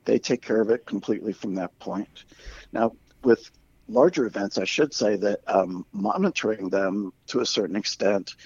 They 0.05 0.19
take 0.19 0.43
care 0.43 0.61
of 0.61 0.71
it 0.71 0.87
completely 0.87 1.33
from 1.33 1.57
that 1.57 1.77
point. 1.81 2.25
Now, 2.73 2.93
with 3.25 3.51
larger 3.89 4.27
events, 4.27 4.59
I 4.59 4.65
should 4.65 4.95
say 4.95 5.17
that 5.17 5.41
um, 5.49 5.85
monitoring 5.93 6.69
them 6.69 7.13
to 7.29 7.41
a 7.41 7.47
certain 7.47 7.75
extent 7.75 8.37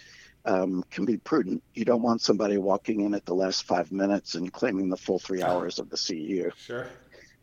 um, 0.46 0.83
can 0.90 1.05
be 1.05 1.18
prudent. 1.18 1.62
You 1.75 1.85
don't 1.85 2.03
want 2.03 2.22
somebody 2.22 2.57
walking 2.57 3.03
in 3.03 3.14
at 3.14 3.27
the 3.27 3.35
last 3.35 3.64
five 3.64 3.92
minutes 3.92 4.35
and 4.35 4.51
claiming 4.51 4.88
the 4.88 4.96
full 4.96 5.18
three 5.18 5.42
hours 5.42 5.79
of 5.79 5.90
the 5.90 5.96
CEU. 5.96 6.55
Sure. 6.57 6.87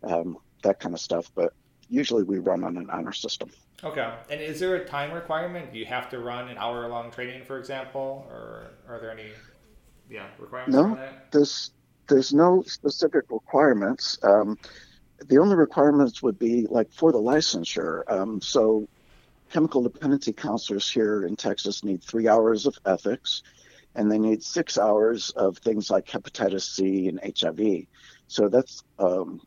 Um, 0.01 0.37
that 0.63 0.79
kind 0.79 0.95
of 0.95 1.01
stuff. 1.01 1.31
But 1.35 1.53
usually 1.93 2.23
we 2.23 2.39
run 2.39 2.63
on 2.63 2.75
an 2.77 2.89
honor 2.89 3.13
system. 3.13 3.49
Okay. 3.83 4.11
And 4.29 4.41
is 4.41 4.59
there 4.59 4.75
a 4.75 4.85
time 4.85 5.11
requirement? 5.11 5.71
Do 5.71 5.77
you 5.77 5.85
have 5.85 6.09
to 6.09 6.19
run 6.19 6.49
an 6.49 6.57
hour 6.57 6.87
long 6.87 7.11
training, 7.11 7.45
for 7.45 7.59
example? 7.59 8.25
Or 8.29 8.71
are 8.89 8.99
there 8.99 9.11
any 9.11 9.29
yeah, 10.09 10.25
requirements 10.39 10.75
no, 10.75 10.97
There's, 11.31 11.71
there's 12.07 12.33
no 12.33 12.63
specific 12.63 13.25
requirements. 13.29 14.17
Um, 14.23 14.57
the 15.27 15.37
only 15.37 15.55
requirements 15.55 16.23
would 16.23 16.39
be 16.39 16.65
like 16.69 16.91
for 16.91 17.11
the 17.11 17.19
licensure. 17.19 18.03
Um, 18.11 18.41
so, 18.41 18.87
chemical 19.51 19.83
dependency 19.83 20.33
counselors 20.33 20.89
here 20.89 21.25
in 21.25 21.35
Texas 21.35 21.83
need 21.83 22.03
three 22.03 22.27
hours 22.27 22.65
of 22.65 22.75
ethics, 22.85 23.43
and 23.93 24.11
they 24.11 24.17
need 24.17 24.41
six 24.41 24.79
hours 24.79 25.29
of 25.31 25.57
things 25.59 25.91
like 25.91 26.07
hepatitis 26.07 26.63
C 26.63 27.07
and 27.07 27.19
HIV. 27.39 27.85
So 28.27 28.49
that's 28.49 28.83
um, 28.97 29.41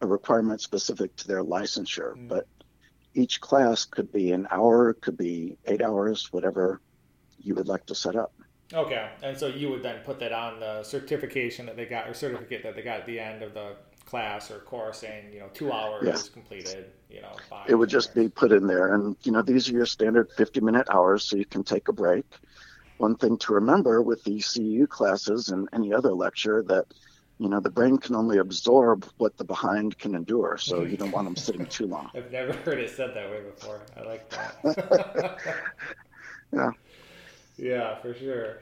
a 0.00 0.06
requirement 0.06 0.60
specific 0.60 1.14
to 1.16 1.28
their 1.28 1.42
licensure. 1.42 2.14
Mm. 2.16 2.28
But 2.28 2.46
each 3.14 3.40
class 3.40 3.84
could 3.84 4.12
be 4.12 4.32
an 4.32 4.46
hour, 4.50 4.94
could 4.94 5.16
be 5.16 5.56
eight 5.66 5.82
hours, 5.82 6.32
whatever 6.32 6.80
you 7.42 7.54
would 7.54 7.68
like 7.68 7.86
to 7.86 7.94
set 7.94 8.16
up. 8.16 8.32
Okay, 8.72 9.10
and 9.22 9.36
so 9.36 9.48
you 9.48 9.68
would 9.70 9.82
then 9.82 9.98
put 10.04 10.20
that 10.20 10.32
on 10.32 10.60
the 10.60 10.84
certification 10.84 11.66
that 11.66 11.76
they 11.76 11.86
got, 11.86 12.08
or 12.08 12.14
certificate 12.14 12.62
that 12.62 12.76
they 12.76 12.82
got 12.82 13.00
at 13.00 13.06
the 13.06 13.18
end 13.18 13.42
of 13.42 13.52
the 13.52 13.74
class 14.10 14.50
or 14.50 14.58
course 14.58 14.98
saying, 14.98 15.32
you 15.32 15.40
know, 15.40 15.48
two 15.54 15.72
hours 15.72 16.04
yeah. 16.04 16.32
completed, 16.32 16.86
you 17.08 17.20
know, 17.20 17.36
It 17.68 17.74
would 17.74 17.88
just 17.88 18.14
be 18.14 18.28
put 18.28 18.52
in 18.52 18.66
there. 18.66 18.94
And, 18.94 19.16
you 19.22 19.32
know, 19.32 19.42
these 19.42 19.68
are 19.68 19.72
your 19.72 19.86
standard 19.86 20.30
50 20.36 20.60
minute 20.60 20.88
hours, 20.92 21.24
so 21.24 21.36
you 21.36 21.44
can 21.44 21.64
take 21.64 21.88
a 21.88 21.92
break. 21.92 22.24
One 22.98 23.16
thing 23.16 23.38
to 23.38 23.54
remember 23.54 24.02
with 24.02 24.22
the 24.24 24.38
CEU 24.38 24.88
classes 24.88 25.48
and 25.48 25.68
any 25.72 25.92
other 25.92 26.12
lecture 26.12 26.62
that, 26.68 26.86
you 27.40 27.48
know, 27.48 27.58
the 27.58 27.70
brain 27.70 27.96
can 27.96 28.14
only 28.14 28.36
absorb 28.36 29.06
what 29.16 29.38
the 29.38 29.44
behind 29.44 29.98
can 29.98 30.14
endure. 30.14 30.58
So 30.58 30.82
you 30.82 30.98
don't 30.98 31.10
want 31.10 31.24
them 31.26 31.36
sitting 31.36 31.64
too 31.64 31.86
long. 31.86 32.10
I've 32.14 32.30
never 32.30 32.52
heard 32.52 32.78
it 32.78 32.90
said 32.90 33.14
that 33.14 33.30
way 33.30 33.40
before. 33.40 33.80
I 33.96 34.02
like 34.02 34.28
that. 34.28 35.38
yeah. 36.52 36.70
Yeah, 37.56 37.96
for 37.96 38.12
sure. 38.12 38.58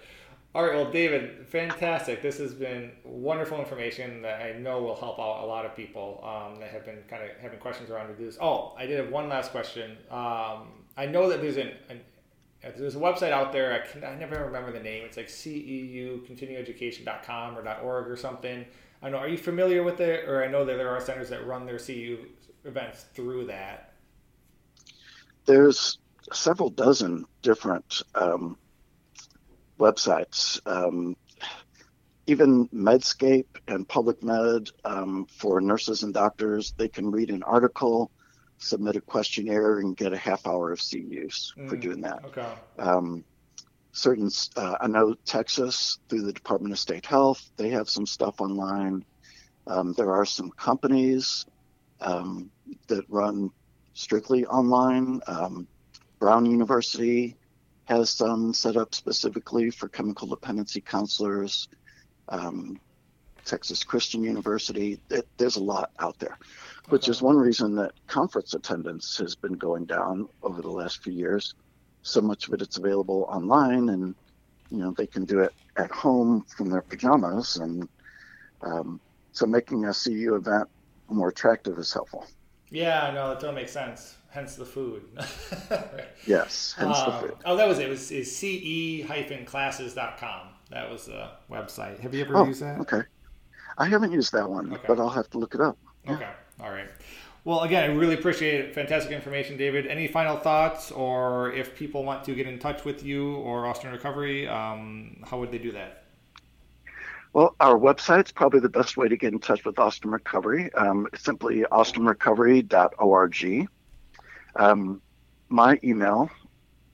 All 0.55 0.63
right, 0.63 0.75
well, 0.75 0.91
David, 0.91 1.47
fantastic. 1.49 2.23
This 2.23 2.39
has 2.39 2.55
been 2.55 2.93
wonderful 3.03 3.59
information 3.59 4.23
that 4.23 4.41
I 4.43 4.53
know 4.53 4.81
will 4.81 4.97
help 4.97 5.19
out 5.19 5.43
a 5.43 5.47
lot 5.47 5.67
of 5.67 5.75
people 5.75 6.23
um, 6.25 6.61
that 6.61 6.71
have 6.71 6.85
been 6.85 7.03
kind 7.11 7.25
of 7.25 7.31
having 7.41 7.59
questions 7.59 7.91
around 7.91 8.17
this. 8.17 8.39
Oh, 8.41 8.75
I 8.79 8.87
did 8.87 8.99
have 8.99 9.11
one 9.11 9.29
last 9.29 9.51
question. 9.51 9.97
Um, 10.09 10.69
I 10.97 11.07
know 11.07 11.29
that 11.29 11.43
there's 11.43 11.57
an, 11.57 11.73
an 11.91 12.01
there's 12.63 12.97
a 12.97 12.99
website 12.99 13.31
out 13.31 13.53
there. 13.53 13.73
I 13.73 13.87
can 13.87 14.05
I 14.05 14.15
never 14.15 14.45
remember 14.45 14.73
the 14.73 14.81
name. 14.81 15.05
It's 15.05 15.17
like 15.17 15.29
CEU 15.29 16.27
continueducation.com 16.27 17.59
or 17.59 17.69
.org 17.81 18.09
or 18.09 18.17
something. 18.17 18.65
I 19.03 19.11
know. 19.11 19.19
Are 19.19 19.29
you 19.29 19.39
familiar 19.39 19.83
with 19.83 20.01
it? 20.01 20.29
Or 20.29 20.45
I 20.45 20.49
know 20.49 20.65
that 20.65 20.77
there 20.77 20.89
are 20.89 21.01
centers 21.01 21.29
that 21.31 21.47
run 21.47 21.67
their 21.67 21.77
CEU 21.77 22.27
events 22.65 23.05
through 23.15 23.47
that. 23.47 23.95
There's 25.47 25.99
several 26.33 26.69
dozen 26.69 27.25
different 27.43 28.03
um, 28.15 28.59
websites. 29.79 30.61
Um, 30.67 31.17
even 32.27 32.69
Medscape 32.69 33.47
and 33.69 33.89
Public 33.89 34.23
Med 34.23 34.69
um, 34.85 35.27
for 35.31 35.61
nurses 35.61 36.03
and 36.03 36.13
doctors, 36.13 36.75
they 36.77 36.89
can 36.89 37.11
read 37.11 37.31
an 37.31 37.43
article, 37.43 38.11
submit 38.59 38.97
a 38.97 39.01
questionnaire, 39.01 39.81
and 39.81 39.97
get 39.97 40.13
a 40.13 40.17
half 40.17 40.47
hour 40.47 40.73
of 40.73 40.79
CEUs 40.81 41.57
mm, 41.57 41.69
for 41.69 41.77
doing 41.77 42.01
that. 42.03 42.25
Okay. 42.25 42.47
Um, 42.79 43.25
certain, 43.93 44.31
uh, 44.57 44.77
I 44.81 44.87
know 44.87 45.15
Texas 45.25 45.99
through 46.09 46.23
the 46.23 46.33
Department 46.33 46.73
of 46.73 46.79
State 46.79 47.07
Health, 47.07 47.51
they 47.57 47.71
have 47.71 47.89
some 47.89 48.07
stuff 48.07 48.41
online. 48.41 49.05
Um, 49.67 49.93
there 49.95 50.13
are 50.13 50.25
some 50.25 50.51
companies 50.51 51.47
um, 52.01 52.51
that 52.87 53.05
run 53.09 53.51
strictly 53.95 54.47
online. 54.47 55.21
Um, 55.27 55.67
Brown 56.19 56.47
University 56.47 57.37
has 57.85 58.11
some 58.11 58.53
set 58.53 58.77
up 58.77 58.95
specifically 58.95 59.71
for 59.71 59.89
chemical 59.89 60.29
dependency 60.29 60.81
counselors. 60.81 61.69
Um, 62.29 62.79
Texas 63.49 63.83
Christian 63.83 64.23
University. 64.23 65.01
It, 65.11 65.27
there's 65.39 65.57
a 65.57 65.63
lot 65.63 65.91
out 65.99 66.19
there, 66.19 66.39
which 66.89 67.05
okay. 67.05 67.11
is 67.11 67.23
one 67.23 67.37
reason 67.37 67.75
that 67.77 67.93
conference 68.07 68.55
attendance 68.55 69.17
has 69.19 69.35
been 69.35 69.55
going 69.55 69.87
down 69.87 70.29
over 70.43 70.63
the 70.63 70.71
last 70.71 71.03
few 71.03 71.13
years. 71.13 71.55
So 72.03 72.21
much 72.21 72.47
of 72.47 72.55
it 72.55 72.63
it's 72.63 72.77
available 72.77 73.27
online, 73.29 73.89
and 73.89 74.15
you 74.71 74.79
know 74.79 74.95
they 74.97 75.07
can 75.07 75.25
do 75.25 75.41
it 75.41 75.53
at 75.77 75.91
home 75.91 76.45
from 76.57 76.71
their 76.71 76.83
pajamas, 76.83 77.57
and 77.57 77.89
um, 78.63 79.01
so 79.33 79.47
making 79.47 79.85
a 79.85 79.89
CEU 79.89 80.37
event 80.37 80.69
more 81.09 81.29
attractive 81.29 81.79
is 81.79 81.93
helpful. 81.93 82.27
Yeah, 82.71 83.11
no, 83.15 83.31
that 83.31 83.41
does 83.41 83.55
make 83.55 83.69
sense 83.69 84.19
hence 84.31 84.57
the 84.57 84.65
food. 84.65 85.05
yes, 86.27 86.75
hence 86.77 86.99
the 86.99 87.15
um, 87.15 87.21
food. 87.21 87.35
Oh, 87.45 87.57
that 87.57 87.67
was 87.67 87.79
it. 87.79 87.87
It 87.87 87.91
was 87.91 88.11
is 88.11 88.37
ce-classes.com. 88.37 90.49
That 90.71 90.91
was 90.91 91.07
the 91.07 91.31
website. 91.51 92.01
Have 92.01 92.15
you 92.15 92.25
ever 92.25 92.37
oh, 92.37 92.45
used 92.45 92.63
that? 92.63 92.79
Okay. 92.81 93.03
I 93.79 93.89
haven't 93.89 94.13
used 94.13 94.33
that 94.33 94.51
one, 94.51 94.75
okay. 94.75 94.83
but 94.87 94.99
I'll 94.99 95.09
have 95.09 95.31
to 95.31 95.39
look 95.39 95.55
it 95.55 95.61
up. 95.61 95.79
Yeah. 96.05 96.15
Okay. 96.15 96.29
All 96.61 96.71
right. 96.71 96.89
Well, 97.45 97.63
again, 97.63 97.89
I 97.89 97.95
really 97.95 98.15
appreciate 98.15 98.61
it. 98.61 98.75
Fantastic 98.75 99.13
information, 99.13 99.57
David. 99.57 99.87
Any 99.87 100.09
final 100.09 100.37
thoughts, 100.37 100.91
or 100.91 101.53
if 101.53 101.77
people 101.77 102.05
want 102.05 102.25
to 102.25 102.35
get 102.35 102.47
in 102.47 102.59
touch 102.59 102.85
with 102.85 103.05
you 103.05 103.37
or 103.37 103.67
Austin 103.67 103.93
Recovery, 103.93 104.49
um, 104.49 105.23
how 105.25 105.39
would 105.39 105.53
they 105.53 105.59
do 105.59 105.73
that? 105.73 106.05
Well, 107.33 107.55
our 107.61 107.79
website's 107.79 108.33
probably 108.33 108.61
the 108.61 108.69
best 108.69 108.97
way 108.97 109.09
to 109.09 109.17
get 109.17 109.33
in 109.33 109.39
touch 109.39 109.65
with 109.65 109.79
Austin 109.79 110.11
Recovery. 110.11 110.73
Um, 110.75 111.07
it's 111.13 111.25
simply 111.25 111.65
austinrecovery.org. 111.71 113.69
Um, 114.57 115.01
my 115.49 115.79
email, 115.85 116.29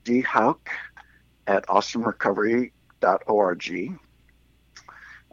dhouke 0.04 0.68
at 1.46 1.66
austinrecovery.org. 1.66 3.98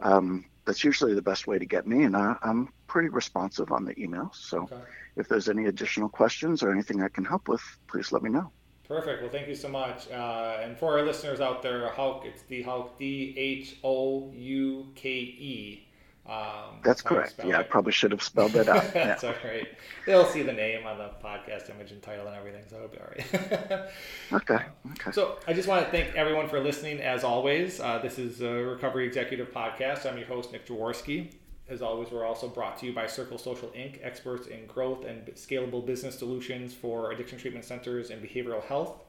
Um, 0.00 0.46
that's 0.64 0.84
usually 0.84 1.14
the 1.14 1.22
best 1.22 1.46
way 1.46 1.58
to 1.58 1.66
get 1.66 1.86
me, 1.86 2.04
and 2.04 2.16
I, 2.16 2.36
am 2.42 2.72
pretty 2.86 3.08
responsive 3.08 3.72
on 3.72 3.84
the 3.84 3.98
email. 4.00 4.30
So 4.34 4.62
okay. 4.62 4.76
if 5.16 5.28
there's 5.28 5.48
any 5.48 5.66
additional 5.66 6.08
questions 6.08 6.62
or 6.62 6.72
anything 6.72 7.02
I 7.02 7.08
can 7.08 7.24
help 7.24 7.48
with, 7.48 7.62
please 7.88 8.12
let 8.12 8.22
me 8.22 8.30
know. 8.30 8.52
Perfect. 8.86 9.22
Well, 9.22 9.30
thank 9.30 9.48
you 9.48 9.54
so 9.54 9.68
much. 9.68 10.10
Uh, 10.10 10.58
and 10.62 10.76
for 10.76 10.98
our 10.98 11.04
listeners 11.04 11.40
out 11.40 11.62
there, 11.62 11.88
Houke, 11.88 12.26
it's 12.26 12.42
the 12.42 12.62
Houke, 12.62 12.98
D 12.98 13.34
H 13.36 13.76
O 13.82 14.30
U 14.34 14.86
K 14.94 15.08
E. 15.10 15.88
Um, 16.24 16.78
that's 16.84 17.02
correct. 17.02 17.34
Yeah, 17.38 17.46
it. 17.46 17.54
I 17.56 17.62
probably 17.64 17.92
should 17.92 18.12
have 18.12 18.22
spelled 18.22 18.52
that 18.52 18.68
out. 18.68 18.82
that's 18.92 19.24
yeah. 19.24 19.28
all 19.30 19.50
right. 19.50 19.66
They'll 20.06 20.26
see 20.26 20.42
the 20.42 20.52
name 20.52 20.86
on 20.86 20.98
the 20.98 21.10
podcast 21.22 21.68
image 21.68 21.90
and 21.90 22.00
title 22.00 22.26
and 22.28 22.36
everything, 22.36 22.62
so 22.68 22.76
it'll 22.76 22.88
be 22.88 22.98
all 22.98 23.08
right. 23.08 23.88
okay. 24.32 24.64
Okay. 24.92 25.12
So 25.12 25.38
I 25.48 25.52
just 25.52 25.68
want 25.68 25.84
to 25.84 25.90
thank 25.90 26.14
everyone 26.14 26.48
for 26.48 26.60
listening. 26.60 27.00
As 27.00 27.24
always, 27.24 27.80
uh, 27.80 27.98
this 27.98 28.18
is 28.18 28.40
a 28.40 28.50
Recovery 28.50 29.06
Executive 29.06 29.52
Podcast. 29.52 30.06
I'm 30.06 30.16
your 30.16 30.28
host, 30.28 30.52
Nick 30.52 30.66
Jaworski. 30.66 31.32
As 31.68 31.82
always, 31.82 32.10
we're 32.10 32.26
also 32.26 32.48
brought 32.48 32.78
to 32.78 32.86
you 32.86 32.92
by 32.92 33.06
Circle 33.06 33.38
Social 33.38 33.68
Inc., 33.70 33.98
experts 34.04 34.46
in 34.46 34.66
growth 34.66 35.04
and 35.04 35.26
scalable 35.34 35.84
business 35.84 36.18
solutions 36.18 36.74
for 36.74 37.12
addiction 37.12 37.38
treatment 37.38 37.64
centers 37.64 38.10
and 38.10 38.22
behavioral 38.22 38.62
health. 38.62 39.00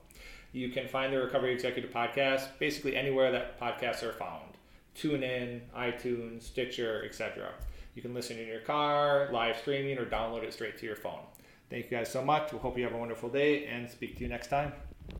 You 0.52 0.70
can 0.70 0.88
find 0.88 1.12
the 1.12 1.18
Recovery 1.18 1.54
Executive 1.54 1.92
Podcast 1.92 2.48
basically 2.60 2.96
anywhere 2.96 3.32
that 3.32 3.60
podcasts 3.60 4.02
are 4.04 4.14
found. 4.14 4.53
TuneIn, 4.96 5.62
iTunes, 5.76 6.44
Stitcher, 6.44 7.04
etc. 7.06 7.50
You 7.96 8.02
can 8.02 8.14
listen 8.14 8.38
in 8.38 8.48
your 8.48 8.62
car, 8.62 9.30
live 9.32 9.58
streaming, 9.58 9.98
or 9.98 10.06
download 10.06 10.44
it 10.44 10.54
straight 10.54 10.78
to 10.80 10.86
your 10.86 10.96
phone. 10.96 11.22
Thank 11.70 11.90
you 11.90 11.98
guys 11.98 12.12
so 12.12 12.24
much. 12.24 12.52
We 12.52 12.60
hope 12.60 12.78
you 12.78 12.84
have 12.84 12.94
a 12.94 12.98
wonderful 12.98 13.30
day 13.30 13.66
and 13.66 13.90
speak 13.90 14.18
to 14.18 14.24
you 14.24 14.30
next 14.30 14.48
time. 14.48 14.74